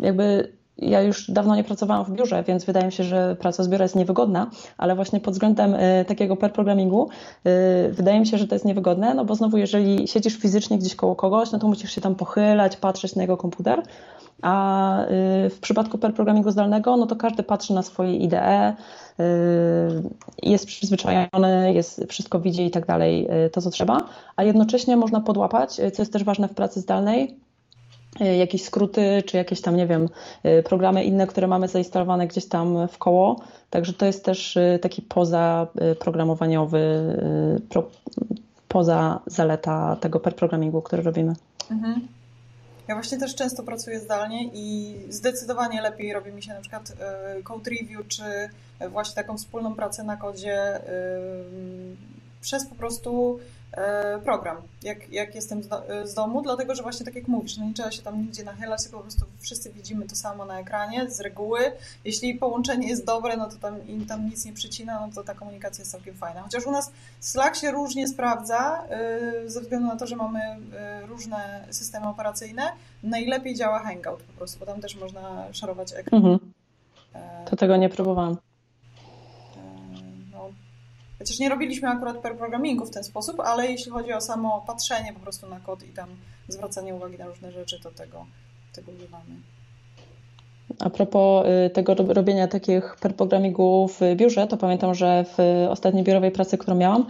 jakby 0.00 0.52
ja 0.78 1.02
już 1.02 1.30
dawno 1.30 1.56
nie 1.56 1.64
pracowałam 1.64 2.04
w 2.04 2.10
biurze, 2.10 2.44
więc 2.46 2.64
wydaje 2.64 2.86
mi 2.86 2.92
się, 2.92 3.04
że 3.04 3.36
praca 3.40 3.62
z 3.62 3.68
biura 3.68 3.82
jest 3.82 3.96
niewygodna, 3.96 4.50
ale 4.78 4.94
właśnie 4.94 5.20
pod 5.20 5.34
względem 5.34 5.74
y, 5.74 6.04
takiego 6.08 6.36
per 6.36 6.52
programmingu 6.52 7.08
y, 7.88 7.92
wydaje 7.92 8.20
mi 8.20 8.26
się, 8.26 8.38
że 8.38 8.48
to 8.48 8.54
jest 8.54 8.64
niewygodne, 8.64 9.14
no 9.14 9.24
bo 9.24 9.34
znowu 9.34 9.56
jeżeli 9.56 10.08
siedzisz 10.08 10.36
fizycznie 10.36 10.78
gdzieś 10.78 10.94
koło 10.94 11.16
kogoś, 11.16 11.52
no 11.52 11.58
to 11.58 11.68
musisz 11.68 11.92
się 11.92 12.00
tam 12.00 12.14
pochylać, 12.14 12.76
patrzeć 12.76 13.16
na 13.16 13.22
jego 13.22 13.36
komputer, 13.36 13.82
a 14.42 15.04
y, 15.46 15.50
w 15.50 15.58
przypadku 15.60 15.98
per 15.98 16.14
programmingu 16.14 16.50
zdalnego, 16.50 16.96
no 16.96 17.06
to 17.06 17.16
każdy 17.16 17.42
patrzy 17.42 17.74
na 17.74 17.82
swoje 17.82 18.16
IDE, 18.16 18.76
jest 20.42 20.66
przyzwyczajony, 20.66 21.72
jest, 21.74 22.04
wszystko 22.08 22.40
widzi 22.40 22.66
i 22.66 22.70
tak 22.70 22.86
dalej, 22.86 23.28
to 23.52 23.60
co 23.60 23.70
trzeba, 23.70 24.00
a 24.36 24.44
jednocześnie 24.44 24.96
można 24.96 25.20
podłapać, 25.20 25.74
co 25.74 26.02
jest 26.02 26.12
też 26.12 26.24
ważne 26.24 26.48
w 26.48 26.54
pracy 26.54 26.80
zdalnej, 26.80 27.36
jakieś 28.20 28.62
skróty, 28.62 29.22
czy 29.26 29.36
jakieś 29.36 29.60
tam, 29.60 29.76
nie 29.76 29.86
wiem, 29.86 30.08
programy 30.64 31.04
inne, 31.04 31.26
które 31.26 31.46
mamy 31.46 31.68
zainstalowane 31.68 32.26
gdzieś 32.26 32.48
tam 32.48 32.88
w 32.88 32.98
koło. 32.98 33.40
Także 33.70 33.92
to 33.92 34.06
jest 34.06 34.24
też 34.24 34.58
taki 34.80 35.02
poza 35.02 35.66
programowaniowy, 35.98 37.16
poza 38.68 39.20
zaleta 39.26 39.96
tego 39.96 40.20
per 40.20 40.36
programmingu, 40.36 40.82
który 40.82 41.02
robimy. 41.02 41.32
Mhm. 41.70 42.08
Ja 42.92 42.96
właśnie 42.96 43.18
też 43.18 43.34
często 43.34 43.62
pracuję 43.62 44.00
zdalnie 44.00 44.50
i 44.54 44.94
zdecydowanie 45.08 45.80
lepiej 45.82 46.12
robi 46.12 46.32
mi 46.32 46.42
się 46.42 46.54
na 46.54 46.60
przykład 46.60 46.92
code 47.44 47.70
review, 47.70 48.08
czy 48.08 48.22
właśnie 48.90 49.14
taką 49.14 49.38
wspólną 49.38 49.74
pracę 49.74 50.04
na 50.04 50.16
kodzie 50.16 50.80
przez 52.40 52.66
po 52.66 52.74
prostu 52.74 53.40
E, 53.40 53.61
program, 54.24 54.56
jak, 54.82 55.12
jak 55.12 55.34
jestem 55.34 55.62
z 56.04 56.14
domu, 56.14 56.42
dlatego 56.42 56.74
że 56.74 56.82
właśnie 56.82 57.06
tak 57.06 57.14
jak 57.14 57.28
mówisz, 57.28 57.56
no 57.56 57.64
nie 57.64 57.74
trzeba 57.74 57.90
się 57.90 58.02
tam 58.02 58.20
nigdzie 58.20 58.44
nachylać, 58.44 58.82
tylko 58.82 58.96
po 58.96 59.02
prostu 59.02 59.24
wszyscy 59.40 59.72
widzimy 59.72 60.06
to 60.06 60.14
samo 60.14 60.44
na 60.44 60.60
ekranie 60.60 61.10
z 61.10 61.20
reguły. 61.20 61.60
Jeśli 62.04 62.34
połączenie 62.34 62.88
jest 62.88 63.06
dobre, 63.06 63.36
no 63.36 63.48
to 63.48 63.56
tam 63.56 63.88
im 63.88 64.06
tam 64.06 64.26
nic 64.26 64.44
nie 64.44 64.52
przycina, 64.52 65.06
no 65.06 65.12
to 65.14 65.24
ta 65.24 65.34
komunikacja 65.34 65.82
jest 65.82 65.92
całkiem 65.92 66.14
fajna. 66.14 66.42
Chociaż 66.42 66.66
u 66.66 66.70
nas 66.70 66.92
Slack 67.20 67.56
się 67.56 67.70
różnie 67.70 68.08
sprawdza, 68.08 68.84
e, 68.88 69.50
ze 69.50 69.60
względu 69.60 69.88
na 69.88 69.96
to, 69.96 70.06
że 70.06 70.16
mamy 70.16 70.40
e, 70.40 71.06
różne 71.06 71.64
systemy 71.70 72.08
operacyjne, 72.08 72.62
najlepiej 73.02 73.54
działa 73.54 73.78
Hangout 73.78 74.22
po 74.22 74.32
prostu, 74.32 74.60
bo 74.60 74.66
tam 74.66 74.80
też 74.80 74.96
można 74.96 75.52
szarować 75.52 75.92
ekran. 75.92 76.24
Mhm. 76.26 76.52
To 77.50 77.56
tego 77.56 77.76
nie 77.76 77.88
próbowałam. 77.88 78.36
Chociaż 81.22 81.38
nie 81.38 81.48
robiliśmy 81.48 81.88
akurat 81.88 82.18
per 82.18 82.36
programmingu 82.36 82.86
w 82.86 82.90
ten 82.90 83.04
sposób, 83.04 83.40
ale 83.40 83.66
jeśli 83.66 83.92
chodzi 83.92 84.12
o 84.12 84.20
samo 84.20 84.64
patrzenie 84.66 85.12
po 85.12 85.20
prostu 85.20 85.48
na 85.48 85.60
kod 85.60 85.82
i 85.82 85.88
tam 85.88 86.08
zwracanie 86.48 86.94
uwagi 86.94 87.18
na 87.18 87.26
różne 87.26 87.52
rzeczy, 87.52 87.80
to 87.80 87.90
tego, 87.90 88.26
tego 88.72 88.92
używamy. 88.92 89.24
A 90.78 90.90
propos 90.90 91.46
y, 91.66 91.70
tego 91.70 91.94
robienia 91.94 92.48
takich 92.48 92.96
per 93.00 93.14
programmingu 93.14 93.88
w 93.88 94.00
biurze, 94.16 94.46
to 94.46 94.56
pamiętam, 94.56 94.94
że 94.94 95.24
w 95.24 95.66
ostatniej 95.70 96.04
biurowej 96.04 96.30
pracy, 96.30 96.58
którą 96.58 96.76
miałam, 96.76 97.06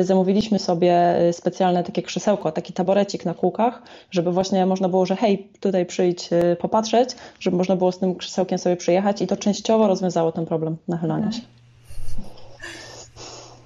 y, 0.00 0.04
zamówiliśmy 0.04 0.58
sobie 0.58 1.20
y, 1.28 1.32
specjalne 1.32 1.84
takie 1.84 2.02
krzesełko, 2.02 2.52
taki 2.52 2.72
taborecik 2.72 3.24
na 3.24 3.34
kółkach, 3.34 3.82
żeby 4.10 4.32
właśnie 4.32 4.66
można 4.66 4.88
było, 4.88 5.06
że 5.06 5.16
hej, 5.16 5.48
tutaj 5.60 5.86
przyjdź 5.86 6.30
popatrzeć, 6.58 7.10
żeby 7.40 7.56
można 7.56 7.76
było 7.76 7.92
z 7.92 7.98
tym 7.98 8.14
krzesełkiem 8.14 8.58
sobie 8.58 8.76
przyjechać 8.76 9.22
i 9.22 9.26
to 9.26 9.36
częściowo 9.36 9.86
rozwiązało 9.86 10.32
ten 10.32 10.46
problem 10.46 10.76
nachylania 10.88 11.32
się 11.32 11.55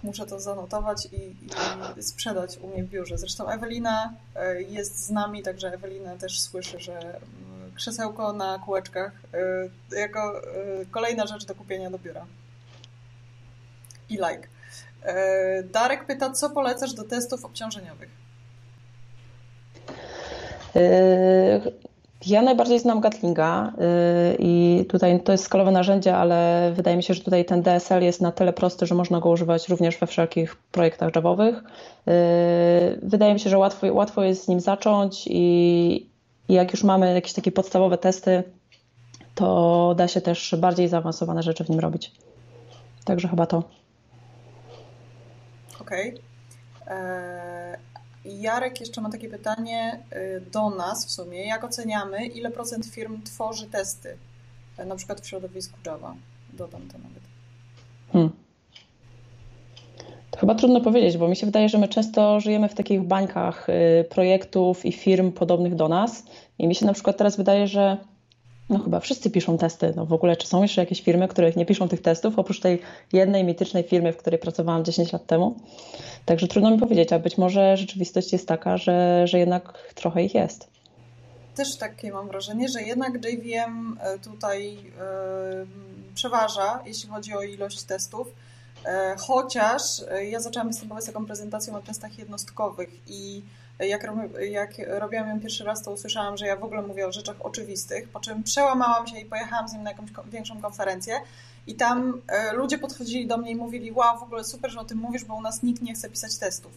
muszę 0.03 0.27
to 0.27 0.41
zanotować 0.41 1.09
i, 1.13 1.37
i, 1.99 2.03
sprzedać 2.03 2.59
u 2.59 2.69
mnie 2.69 2.85
w 2.85 2.89
biurze. 2.89 3.19
Zresztą 3.19 3.49
Ewelina 3.49 4.13
e, 4.37 4.63
jest 4.63 5.07
z 5.07 5.11
nami, 5.11 5.43
także 5.43 5.73
Ewelina 5.73 6.17
też 6.17 6.41
słyszy, 6.41 6.81
że 6.81 6.99
mm, 6.99 7.75
krzesełko 7.75 8.33
na 8.33 8.59
kółeczkach 8.59 9.13
e, 9.93 10.01
jako 10.01 10.43
e, 10.43 10.87
kolejna 10.91 11.27
rzecz 11.27 11.45
do 11.45 11.55
kupienia 11.55 11.91
do 11.91 11.99
biura. 11.99 12.27
I 14.09 14.15
like. 14.15 14.49
Darek 15.65 16.07
pyta, 16.07 16.31
co 16.31 16.51
polecasz 16.51 16.93
do 16.93 17.05
testów 17.05 17.45
obciążeniowych? 17.45 18.09
Ja 22.27 22.43
najbardziej 22.43 22.79
znam 22.79 23.01
Gatlinga 23.01 23.73
y, 24.33 24.37
i 24.39 24.85
tutaj 24.89 25.21
to 25.21 25.33
jest 25.33 25.45
skalowe 25.45 25.71
narzędzie, 25.71 26.17
ale 26.17 26.71
wydaje 26.77 26.97
mi 26.97 27.03
się, 27.03 27.15
że 27.15 27.25
tutaj 27.25 27.45
ten 27.45 27.63
DSL 27.63 28.03
jest 28.03 28.21
na 28.21 28.33
tyle 28.33 28.53
prosty, 28.53 28.87
że 28.87 28.95
można 28.95 29.21
go 29.21 29.29
używać 29.29 29.69
również 29.69 29.99
we 29.99 30.07
wszelkich 30.07 30.57
projektach 30.57 31.15
Javowych. 31.17 31.57
Y, 31.59 31.63
wydaje 33.03 33.35
mi 33.35 33.41
się, 33.41 33.51
że 33.51 33.59
łatwo, 33.59 33.95
łatwo 33.95 34.23
jest 34.23 34.45
z 34.45 34.49
nim 34.49 34.61
zacząć 34.61 35.27
i, 35.31 36.07
jak 36.49 36.73
już 36.73 36.85
mamy 36.85 37.15
jakieś 37.15 37.33
takie 37.33 37.53
podstawowe 37.53 37.99
testy, 37.99 38.43
to 39.35 39.95
da 39.97 40.09
się 40.09 40.21
też 40.21 40.55
bardziej 40.59 40.89
zaawansowane 40.89 41.43
rzeczy 41.43 41.65
w 41.65 41.71
nim 41.71 41.81
robić. 41.81 42.13
Także 43.05 43.29
chyba 43.29 43.47
to. 43.47 43.63
Okej. 45.81 46.11
Okay. 46.11 46.97
E, 46.97 47.90
Jarek 48.41 48.81
jeszcze 48.81 49.01
ma 49.01 49.11
takie 49.11 49.29
pytanie 49.29 50.01
y, 50.13 50.41
do 50.53 50.71
nas 50.71 51.07
w 51.07 51.11
sumie. 51.11 51.47
Jak 51.47 51.65
oceniamy, 51.65 52.27
ile 52.27 52.51
procent 52.51 52.87
firm 52.87 53.23
tworzy 53.23 53.67
testy? 53.67 54.17
E, 54.79 54.85
na 54.85 54.97
przykład 54.97 55.21
w 55.21 55.27
środowisku 55.27 55.79
Java. 55.87 56.15
Dodam 56.53 56.89
to 56.89 56.99
nawet. 56.99 57.23
Hmm. 58.13 58.31
To 60.31 60.39
chyba 60.39 60.55
trudno 60.55 60.81
powiedzieć, 60.81 61.17
bo 61.17 61.29
mi 61.29 61.37
się 61.37 61.47
wydaje, 61.47 61.69
że 61.69 61.79
my 61.79 61.89
często 61.89 62.41
żyjemy 62.41 62.69
w 62.69 62.75
takich 62.75 63.03
bańkach 63.03 63.69
y, 63.69 64.05
projektów 64.05 64.87
i 64.87 64.93
firm 64.93 65.33
podobnych 65.33 65.75
do 65.75 65.89
nas. 65.89 66.25
I 66.59 66.69
mi 66.69 66.75
się 66.75 66.87
na 66.87 66.93
przykład 66.93 67.17
teraz 67.17 67.37
wydaje, 67.37 67.67
że 67.67 67.97
no 68.71 68.79
chyba 68.79 69.01
wszyscy 69.01 69.31
piszą 69.31 69.59
testy. 69.59 69.93
No 69.97 70.07
w 70.07 70.13
ogóle, 70.13 70.37
czy 70.37 70.47
są 70.47 70.63
jeszcze 70.63 70.81
jakieś 70.81 71.03
firmy, 71.03 71.29
które 71.29 71.53
nie 71.57 71.67
piszą 71.67 71.89
tych 71.89 72.03
testów, 72.03 72.39
oprócz 72.39 72.61
tej 72.61 72.79
jednej 73.13 73.45
mitycznej 73.45 73.83
firmy, 73.83 74.13
w 74.13 74.17
której 74.17 74.39
pracowałam 74.41 74.85
10 74.85 75.13
lat 75.13 75.27
temu. 75.27 75.55
Także 76.25 76.49
trudno 76.49 76.71
mi 76.71 76.79
powiedzieć, 76.79 77.13
a 77.13 77.19
być 77.19 77.39
może 77.39 77.77
rzeczywistość 77.77 78.33
jest 78.33 78.49
taka, 78.49 78.77
że, 78.77 79.27
że 79.27 79.39
jednak 79.39 79.93
trochę 79.95 80.25
ich 80.25 80.35
jest. 80.35 80.69
Też 81.55 81.77
takie 81.77 82.13
mam 82.13 82.29
wrażenie, 82.29 82.69
że 82.69 82.83
jednak 82.83 83.15
JVM 83.15 83.99
e, 84.01 84.19
tutaj 84.19 84.75
yy, 84.75 84.83
przeważa, 86.15 86.83
jeśli 86.87 87.09
chodzi 87.09 87.35
o 87.35 87.43
ilość 87.43 87.83
testów. 87.83 88.29
Chociaż 89.19 89.83
ja 90.31 90.41
zaczęłam 90.41 90.69
występować 90.69 91.05
z 91.05 91.07
taką 91.07 91.27
prezentacją 91.27 91.77
o 91.77 91.83
testach 91.83 92.19
jednostkowych 92.19 92.91
i 93.07 93.43
jak, 93.79 94.07
jak 94.51 94.71
robiłam 94.89 95.29
ją 95.29 95.41
pierwszy 95.41 95.65
raz, 95.65 95.83
to 95.83 95.91
usłyszałam, 95.91 96.37
że 96.37 96.47
ja 96.47 96.57
w 96.57 96.65
ogóle 96.65 96.83
mówię 96.83 97.07
o 97.07 97.13
rzeczach 97.13 97.37
oczywistych, 97.41 98.09
po 98.09 98.21
czym 98.21 98.43
przełamałam 98.43 99.07
się 99.07 99.19
i 99.19 99.25
pojechałam 99.25 99.69
z 99.69 99.73
nim 99.73 99.83
na 99.83 99.91
jakąś 99.91 100.11
większą 100.31 100.61
konferencję 100.61 101.21
i 101.67 101.75
tam 101.75 102.23
e, 102.29 102.53
ludzie 102.53 102.79
podchodzili 102.79 103.27
do 103.27 103.37
mnie 103.37 103.51
i 103.51 103.57
mówili, 103.57 103.93
wow, 103.93 104.19
w 104.19 104.23
ogóle 104.23 104.45
super, 104.45 104.71
że 104.71 104.81
o 104.81 104.85
tym 104.85 104.99
mówisz, 104.99 105.25
bo 105.25 105.35
u 105.35 105.41
nas 105.41 105.63
nikt 105.63 105.83
nie 105.83 105.95
chce 105.95 106.11
pisać 106.11 106.39
testów. 106.39 106.73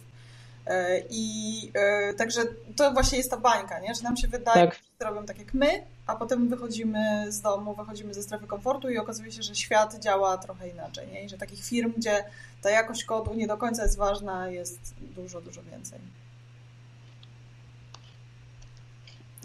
E, 0.66 1.00
I 1.10 1.72
e, 1.74 2.14
także 2.14 2.42
to 2.76 2.92
właśnie 2.92 3.18
jest 3.18 3.30
ta 3.30 3.36
bańka, 3.36 3.80
nie? 3.80 3.94
że 3.94 4.02
nam 4.02 4.16
się 4.16 4.28
wydaje, 4.28 4.66
tak. 4.66 4.80
Wszyscy 5.04 5.14
robią 5.14 5.26
tak 5.26 5.38
jak 5.38 5.54
my, 5.54 5.82
a 6.06 6.16
potem 6.16 6.48
wychodzimy 6.48 7.32
z 7.32 7.40
domu, 7.40 7.74
wychodzimy 7.74 8.14
ze 8.14 8.22
strefy 8.22 8.46
komfortu 8.46 8.90
i 8.90 8.98
okazuje 8.98 9.32
się, 9.32 9.42
że 9.42 9.54
świat 9.54 10.00
działa 10.00 10.38
trochę 10.38 10.68
inaczej. 10.68 11.08
Nie? 11.12 11.24
I 11.24 11.28
że 11.28 11.38
takich 11.38 11.64
firm, 11.64 11.92
gdzie 11.96 12.24
ta 12.62 12.70
jakość 12.70 13.04
kodu 13.04 13.34
nie 13.34 13.46
do 13.46 13.56
końca 13.56 13.82
jest 13.82 13.96
ważna, 13.96 14.48
jest 14.48 14.94
dużo, 15.00 15.40
dużo 15.40 15.62
więcej. 15.62 15.98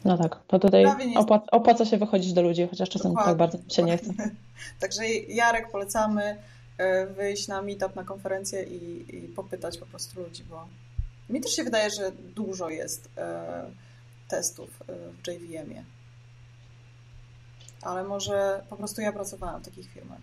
No 0.05 0.17
tak, 0.17 0.39
to 0.47 0.59
tutaj 0.59 0.85
opłaca, 1.15 1.45
opłaca 1.51 1.85
się 1.85 1.97
wychodzić 1.97 2.33
do 2.33 2.41
ludzi, 2.41 2.67
chociaż 2.69 2.89
czasem 2.89 3.11
Dokładnie. 3.11 3.31
tak 3.31 3.37
bardzo 3.37 3.73
się 3.75 3.83
nie 3.83 3.97
chce. 3.97 4.13
Także 4.81 5.07
Jarek 5.07 5.71
polecamy 5.71 6.37
e, 6.77 7.07
wyjść 7.07 7.47
na 7.47 7.61
meetup, 7.61 7.95
na 7.95 8.03
konferencję 8.03 8.63
i, 8.63 9.15
i 9.15 9.27
popytać 9.27 9.77
po 9.77 9.85
prostu 9.85 10.23
ludzi, 10.23 10.43
bo 10.43 10.67
mi 11.29 11.41
też 11.41 11.51
się 11.51 11.63
wydaje, 11.63 11.89
że 11.89 12.11
dużo 12.35 12.69
jest 12.69 13.09
e, 13.17 13.65
testów 14.29 14.69
e, 14.81 14.93
w 15.11 15.27
JVM-ie. 15.27 15.83
Ale 17.81 18.03
może 18.03 18.63
po 18.69 18.75
prostu 18.75 19.01
ja 19.01 19.11
pracowałam 19.11 19.61
w 19.61 19.65
takich 19.65 19.91
firmach. 19.91 20.19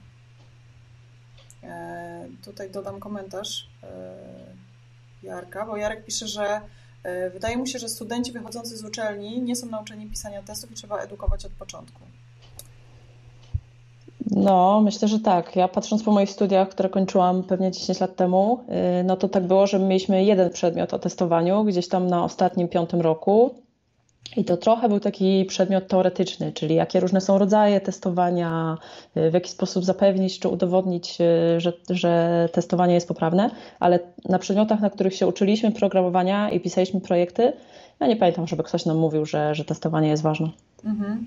Tutaj 2.45 2.71
dodam 2.71 3.01
komentarz 3.01 3.69
Jarka, 5.23 5.67
bo 5.67 5.77
Jarek 5.77 6.05
pisze, 6.05 6.29
że 6.29 6.61
E, 7.07 7.31
wydaje 7.31 7.57
mu 7.57 7.67
się, 7.67 7.79
że 7.79 7.89
studenci 7.89 8.33
wychodzący 8.33 8.77
z 8.77 8.85
uczelni 8.85 9.43
nie 9.43 9.57
są 9.57 9.67
nauczeni 9.67 10.07
pisania 10.07 10.43
testów 10.43 10.71
i 10.71 10.75
trzeba 10.75 10.99
edukować 10.99 11.45
od 11.45 11.53
początku. 11.53 12.01
No, 14.31 14.81
myślę, 14.81 15.09
że 15.09 15.21
tak. 15.21 15.57
Ja 15.57 15.69
patrząc 15.69 16.03
po 16.03 16.13
moich 16.13 16.31
studiach, 16.31 16.69
które 16.69 16.89
kończyłam 16.89 17.43
pewnie 17.43 17.71
10 17.71 18.01
lat 18.01 18.17
temu, 18.17 18.61
y, 19.01 19.05
no 19.05 19.17
to 19.17 19.29
tak 19.29 19.47
było, 19.47 19.67
że 19.67 19.79
mieliśmy 19.79 20.25
jeden 20.25 20.51
przedmiot 20.51 20.95
o 20.95 20.99
testowaniu 20.99 21.65
gdzieś 21.65 21.89
tam 21.89 22.07
na 22.07 22.25
ostatnim 22.25 22.69
piątym 22.69 23.01
roku. 23.01 23.55
I 24.37 24.45
to 24.45 24.57
trochę 24.57 24.89
był 24.89 25.01
taki 25.01 25.45
przedmiot 25.45 25.89
teoretyczny, 25.89 26.53
czyli 26.53 26.75
jakie 26.75 27.01
różne 27.01 27.21
są 27.21 27.39
rodzaje 27.39 27.81
testowania, 27.81 28.79
w 29.17 29.35
jaki 29.35 29.51
sposób 29.51 29.85
zapewnić 29.85 30.39
czy 30.39 30.49
udowodnić, 30.49 31.19
że, 31.57 31.73
że 31.91 32.49
testowanie 32.53 32.95
jest 32.95 33.09
poprawne, 33.09 33.51
ale 33.81 33.99
na 34.29 34.39
przedmiotach, 34.39 34.81
na 34.81 34.91
których 34.91 35.15
się 35.15 35.27
uczyliśmy 35.27 35.73
programowania 35.73 36.51
i 36.51 36.61
pisaliśmy 36.61 37.01
projekty, 37.01 37.53
ja 38.01 38.07
nie 38.07 38.17
pamiętam, 38.17 38.47
żeby 38.47 38.63
ktoś 38.63 38.87
nam 38.87 38.97
mówił, 38.97 39.27
że, 39.27 39.55
że 39.55 39.65
testowanie 39.65 40.09
jest 40.09 40.23
ważne. 40.23 40.51
Mhm. 40.85 41.27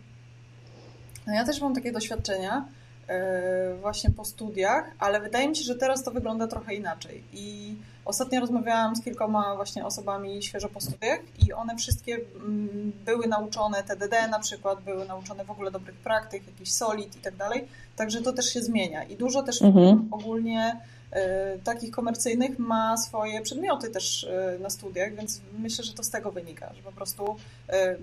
No 1.28 1.34
ja 1.34 1.46
też 1.46 1.62
mam 1.62 1.76
takie 1.76 1.92
doświadczenia 1.92 2.66
e, 3.08 3.76
właśnie 3.82 4.10
po 4.10 4.26
studiach, 4.26 4.92
ale 5.00 5.22
wydaje 5.22 5.50
mi 5.50 5.56
się, 5.56 5.64
że 5.64 5.76
teraz 5.76 6.04
to 6.04 6.12
wygląda 6.12 6.48
trochę 6.48 6.76
inaczej. 6.76 7.24
I 7.34 7.76
ostatnio 8.10 8.39
rozmawiałam 8.39 8.95
z 8.95 9.04
kilkoma 9.04 9.56
właśnie 9.56 9.86
osobami 9.86 10.43
świeżo 10.43 10.69
po 10.69 10.82
studiach 10.82 11.19
i 11.48 11.54
one 11.54 11.76
wszystkie 11.76 12.15
mm, 12.15 12.91
były 13.06 13.28
nauczone 13.28 13.84
TDD 13.84 14.28
na 14.28 14.39
przykład, 14.39 14.82
były 14.82 15.06
nauczone 15.06 15.45
w 15.45 15.52
ogóle 15.52 15.72
dobrych 15.72 15.95
praktyk, 15.95 16.48
jakiś 16.48 16.74
solid 16.74 17.15
i 17.15 17.19
tak 17.19 17.36
dalej. 17.36 17.67
Także 17.95 18.22
to 18.22 18.34
też 18.34 18.54
się 18.54 18.62
zmienia. 18.62 19.04
I 19.04 19.15
dużo 19.15 19.43
też 19.43 19.62
mhm. 19.62 20.08
ogólnie 20.12 20.80
E, 21.12 21.58
takich 21.63 21.91
komercyjnych 21.91 22.60
ma 22.60 22.98
swoje 22.98 23.41
przedmioty 23.41 23.89
też 23.89 24.24
e, 24.24 24.58
na 24.60 24.69
studiach, 24.69 25.15
więc 25.15 25.41
myślę, 25.60 25.84
że 25.84 25.93
to 25.93 26.04
z 26.04 26.10
tego 26.10 26.32
wynika, 26.32 26.74
że 26.74 26.84
po 26.84 26.91
prostu 26.91 27.36
e, 27.69 27.95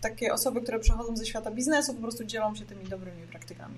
takie 0.00 0.32
osoby, 0.32 0.60
które 0.60 0.78
przechodzą 0.78 1.16
ze 1.16 1.26
świata 1.26 1.50
biznesu, 1.50 1.94
po 1.94 2.00
prostu 2.00 2.24
dzielą 2.24 2.54
się 2.54 2.64
tymi 2.64 2.84
dobrymi 2.84 3.22
praktykami. 3.22 3.74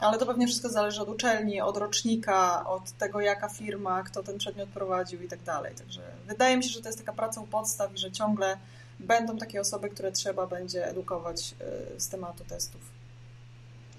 Ale 0.00 0.18
to 0.18 0.26
pewnie 0.26 0.46
wszystko 0.46 0.68
zależy 0.68 1.02
od 1.02 1.08
uczelni, 1.08 1.60
od 1.60 1.76
rocznika, 1.76 2.68
od 2.68 2.90
tego, 2.90 3.20
jaka 3.20 3.48
firma, 3.48 4.02
kto 4.02 4.22
ten 4.22 4.38
przedmiot 4.38 4.68
prowadził 4.68 5.22
i 5.22 5.28
tak 5.28 5.42
dalej. 5.42 5.74
Także 5.74 6.00
wydaje 6.26 6.56
mi 6.56 6.64
się, 6.64 6.70
że 6.70 6.80
to 6.80 6.88
jest 6.88 6.98
taka 6.98 7.12
praca 7.12 7.40
u 7.40 7.46
podstaw 7.46 7.94
i 7.94 7.98
że 7.98 8.12
ciągle 8.12 8.56
będą 9.00 9.36
takie 9.36 9.60
osoby, 9.60 9.88
które 9.88 10.12
trzeba 10.12 10.46
będzie 10.46 10.86
edukować 10.86 11.54
z 11.98 12.08
tematu 12.08 12.44
testów. 12.44 12.80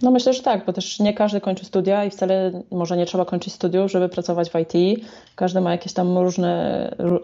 No 0.01 0.11
myślę, 0.11 0.33
że 0.33 0.43
tak, 0.43 0.65
bo 0.65 0.73
też 0.73 0.99
nie 0.99 1.13
każdy 1.13 1.41
kończy 1.41 1.65
studia 1.65 2.05
i 2.05 2.09
wcale 2.09 2.61
może 2.71 2.97
nie 2.97 3.05
trzeba 3.05 3.25
kończyć 3.25 3.53
studiów, 3.53 3.91
żeby 3.91 4.09
pracować 4.09 4.49
w 4.49 4.55
IT. 4.59 5.05
Każdy 5.35 5.61
ma 5.61 5.71
jakiś 5.71 5.93
tam 5.93 6.17
różny, 6.17 6.55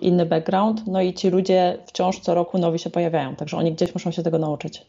inny 0.01 0.25
background, 0.25 0.87
no 0.87 1.01
i 1.01 1.13
ci 1.13 1.29
ludzie 1.29 1.77
wciąż 1.87 2.19
co 2.19 2.33
roku 2.33 2.57
nowi 2.57 2.79
się 2.79 2.89
pojawiają, 2.89 3.35
także 3.35 3.57
oni 3.57 3.73
gdzieś 3.73 3.93
muszą 3.93 4.11
się 4.11 4.23
tego 4.23 4.37
nauczyć. 4.37 4.85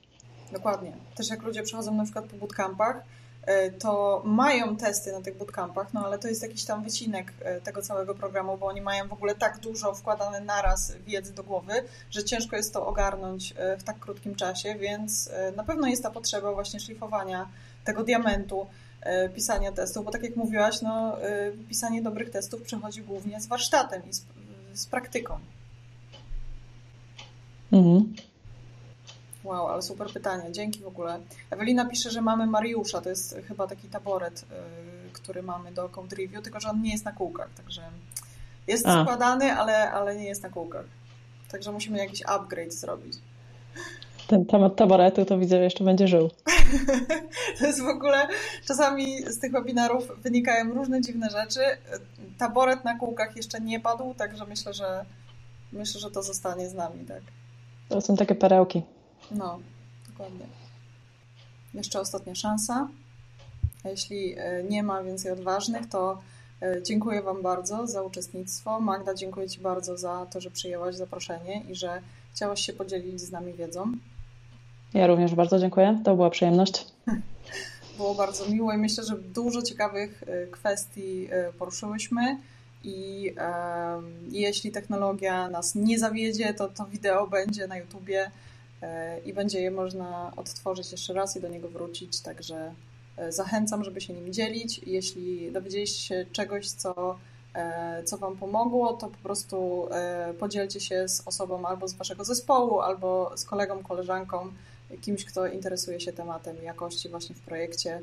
Dokładnie. 0.52 0.92
Też 1.16 1.30
jak 1.30 1.42
ludzie 1.42 1.62
przychodzą 1.62 1.94
na 1.94 2.04
przykład 2.04 2.24
po 2.24 2.36
bootcampach, 2.36 2.96
e, 2.96 3.02
to 3.78 4.22
mają 4.24 4.76
testy 4.76 5.12
na 5.12 5.20
tych 5.20 5.36
bootcampach, 5.36 5.94
no 5.94 6.06
ale 6.06 6.18
to 6.18 6.28
jest 6.28 6.42
jakiś 6.42 6.64
tam 6.64 6.84
wycinek 6.84 7.32
e, 7.40 7.60
tego 7.60 7.82
całego 7.82 8.14
programu, 8.14 8.58
bo 8.58 8.66
oni 8.66 8.80
mają 8.80 9.08
w 9.08 9.12
ogóle 9.12 9.34
tak 9.34 9.58
dużo 9.58 9.94
wkładane 9.94 10.40
naraz 10.40 10.92
wiedzy 11.06 11.34
do 11.34 11.42
głowy, 11.42 11.72
że 12.10 12.24
ciężko 12.24 12.56
jest 12.56 12.72
to 12.72 12.86
ogarnąć 12.86 13.54
e, 13.56 13.76
w 13.76 13.82
tak 13.82 13.98
krótkim 13.98 14.34
czasie, 14.34 14.74
więc 14.74 15.30
na 15.56 15.64
pewno 15.64 15.88
jest 15.88 16.02
ta 16.02 16.10
potrzeba 16.10 16.52
właśnie 16.52 16.80
szlifowania 16.80 17.48
tego 17.84 18.04
diamentu 18.04 18.66
e, 19.00 19.28
pisania 19.28 19.72
testów, 19.72 20.04
bo 20.04 20.10
tak 20.10 20.22
jak 20.22 20.36
mówiłaś, 20.36 20.82
no, 20.82 21.22
e, 21.22 21.52
pisanie 21.68 22.02
dobrych 22.02 22.30
testów 22.30 22.62
przechodzi 22.62 23.02
głównie 23.02 23.40
z 23.40 23.46
warsztatem 23.46 24.02
i 24.10 24.12
z, 24.12 24.24
z 24.74 24.86
praktyką. 24.86 25.38
Mhm. 27.72 28.14
Wow, 29.46 29.66
ale 29.68 29.82
super 29.82 30.12
pytanie. 30.12 30.52
Dzięki 30.52 30.80
w 30.80 30.86
ogóle. 30.86 31.20
Ewelina 31.50 31.84
pisze, 31.84 32.10
że 32.10 32.22
mamy 32.22 32.46
Mariusza. 32.46 33.00
To 33.00 33.08
jest 33.08 33.36
chyba 33.48 33.66
taki 33.66 33.88
taboret, 33.88 34.44
e, 34.50 34.54
który 35.12 35.42
mamy 35.42 35.72
do 35.72 35.88
Code 35.88 36.16
Review, 36.16 36.42
tylko 36.42 36.60
że 36.60 36.68
on 36.68 36.82
nie 36.82 36.92
jest 36.92 37.04
na 37.04 37.12
kółkach, 37.12 37.48
także 37.56 37.82
jest 38.66 38.86
A. 38.86 39.02
składany, 39.02 39.52
ale, 39.52 39.90
ale 39.90 40.16
nie 40.16 40.24
jest 40.24 40.42
na 40.42 40.48
kółkach. 40.48 40.84
Także 41.50 41.72
musimy 41.72 41.98
jakiś 41.98 42.22
upgrade 42.26 42.72
zrobić. 42.72 43.14
Ten 44.26 44.46
temat 44.46 44.76
taboretu 44.76 45.24
to 45.24 45.38
widzę, 45.38 45.58
jeszcze 45.58 45.84
będzie 45.84 46.08
żył. 46.08 46.30
to 47.58 47.66
jest 47.66 47.82
w 47.82 47.88
ogóle, 47.88 48.28
czasami 48.66 49.22
z 49.22 49.40
tych 49.40 49.52
webinarów 49.52 50.22
wynikają 50.22 50.74
różne 50.74 51.00
dziwne 51.00 51.30
rzeczy. 51.30 51.60
Taboret 52.38 52.84
na 52.84 52.98
kółkach 52.98 53.36
jeszcze 53.36 53.60
nie 53.60 53.80
padł, 53.80 54.14
także 54.14 54.46
myślę, 54.46 54.74
że 54.74 55.04
myślę, 55.72 56.00
że 56.00 56.10
to 56.10 56.22
zostanie 56.22 56.68
z 56.68 56.74
nami, 56.74 57.04
tak. 57.04 57.22
To 57.88 58.00
są 58.00 58.16
takie 58.16 58.34
perełki. 58.34 58.82
No, 59.30 59.58
dokładnie. 60.08 60.46
Jeszcze 61.74 62.00
ostatnia 62.00 62.34
szansa. 62.34 62.88
A 63.84 63.88
jeśli 63.88 64.34
e, 64.38 64.64
nie 64.64 64.82
ma 64.82 65.02
więcej 65.02 65.32
odważnych, 65.32 65.88
to 65.88 66.18
e, 66.62 66.82
dziękuję 66.82 67.22
Wam 67.22 67.42
bardzo 67.42 67.86
za 67.86 68.02
uczestnictwo. 68.02 68.80
Magda, 68.80 69.14
dziękuję 69.14 69.48
Ci 69.48 69.60
bardzo 69.60 69.98
za 69.98 70.26
to, 70.26 70.40
że 70.40 70.50
przyjęłaś 70.50 70.94
zaproszenie 70.94 71.62
i 71.68 71.74
że 71.74 72.00
chciałaś 72.34 72.60
się 72.60 72.72
podzielić 72.72 73.20
z 73.20 73.30
nami 73.30 73.52
wiedzą. 73.52 73.92
Ja 74.94 75.06
również 75.06 75.34
bardzo 75.34 75.58
dziękuję. 75.58 76.00
To 76.04 76.16
była 76.16 76.30
przyjemność. 76.30 76.86
Było 77.96 78.14
bardzo 78.14 78.48
miło 78.48 78.72
i 78.72 78.78
myślę, 78.78 79.04
że 79.04 79.18
dużo 79.18 79.62
ciekawych 79.62 80.22
y, 80.22 80.48
kwestii 80.50 81.28
poruszyłyśmy. 81.58 82.38
I 82.84 83.34
jeśli 84.30 84.72
technologia 84.72 85.48
nas 85.48 85.74
nie 85.74 85.98
zawiedzie, 85.98 86.54
to 86.54 86.68
to 86.68 86.84
wideo 86.84 87.26
będzie 87.26 87.66
na 87.66 87.76
YouTubie 87.76 88.30
i 89.24 89.32
będzie 89.32 89.60
je 89.60 89.70
można 89.70 90.32
odtworzyć 90.36 90.92
jeszcze 90.92 91.12
raz 91.12 91.36
i 91.36 91.40
do 91.40 91.48
niego 91.48 91.68
wrócić. 91.68 92.20
Także 92.20 92.74
zachęcam, 93.28 93.84
żeby 93.84 94.00
się 94.00 94.12
nim 94.12 94.32
dzielić. 94.32 94.78
Jeśli 94.78 95.52
dowiedzieliście 95.52 96.00
się 96.00 96.26
czegoś, 96.32 96.68
co, 96.68 97.18
co 98.04 98.18
Wam 98.18 98.36
pomogło, 98.36 98.92
to 98.92 99.08
po 99.08 99.18
prostu 99.18 99.88
podzielcie 100.38 100.80
się 100.80 101.08
z 101.08 101.22
osobą 101.26 101.66
albo 101.66 101.88
z 101.88 101.94
Waszego 101.94 102.24
zespołu, 102.24 102.80
albo 102.80 103.32
z 103.36 103.44
kolegą, 103.44 103.82
koleżanką 103.82 104.52
kimś, 105.00 105.24
kto 105.24 105.46
interesuje 105.46 106.00
się 106.00 106.12
tematem 106.12 106.56
jakości 106.62 107.08
właśnie 107.08 107.34
w 107.34 107.40
projekcie, 107.40 108.00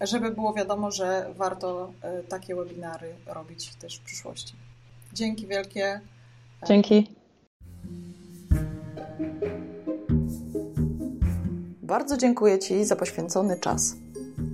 żeby 0.00 0.30
było 0.30 0.52
wiadomo, 0.52 0.90
że 0.90 1.34
warto 1.36 1.92
e, 2.02 2.22
takie 2.22 2.54
webinary 2.54 3.14
robić 3.26 3.74
też 3.74 3.98
w 3.98 4.04
przyszłości. 4.04 4.54
Dzięki 5.12 5.46
wielkie. 5.46 6.00
Dzięki. 6.66 7.23
Bardzo 11.84 12.16
dziękuję 12.16 12.58
Ci 12.58 12.84
za 12.84 12.96
poświęcony 12.96 13.56
czas. 13.56 13.96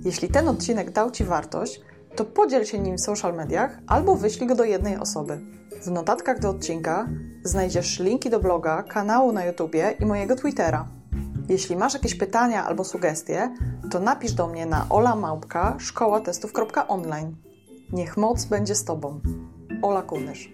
Jeśli 0.05 0.29
ten 0.29 0.47
odcinek 0.47 0.91
dał 0.91 1.11
Ci 1.11 1.23
wartość, 1.23 1.81
to 2.15 2.25
podziel 2.25 2.65
się 2.65 2.79
nim 2.79 2.97
w 2.97 3.01
social 3.01 3.35
mediach 3.35 3.79
albo 3.87 4.15
wyślij 4.15 4.47
go 4.47 4.55
do 4.55 4.63
jednej 4.63 4.97
osoby. 4.97 5.39
W 5.81 5.91
notatkach 5.91 6.39
do 6.39 6.49
odcinka 6.49 7.07
znajdziesz 7.43 7.99
linki 7.99 8.29
do 8.29 8.39
bloga, 8.39 8.83
kanału 8.83 9.31
na 9.31 9.45
YouTubie 9.45 9.95
i 9.99 10.05
mojego 10.05 10.35
Twittera. 10.35 10.87
Jeśli 11.49 11.75
masz 11.75 11.93
jakieś 11.93 12.15
pytania 12.15 12.65
albo 12.65 12.83
sugestie, 12.83 13.55
to 13.91 13.99
napisz 13.99 14.33
do 14.33 14.47
mnie 14.47 14.65
na 14.65 14.85
olamałpka 14.89 15.75
szkołatestów.online. 15.79 17.35
Niech 17.91 18.17
moc 18.17 18.45
będzie 18.45 18.75
z 18.75 18.83
Tobą. 18.83 19.19
Ola 19.81 20.01
Kunysz. 20.01 20.49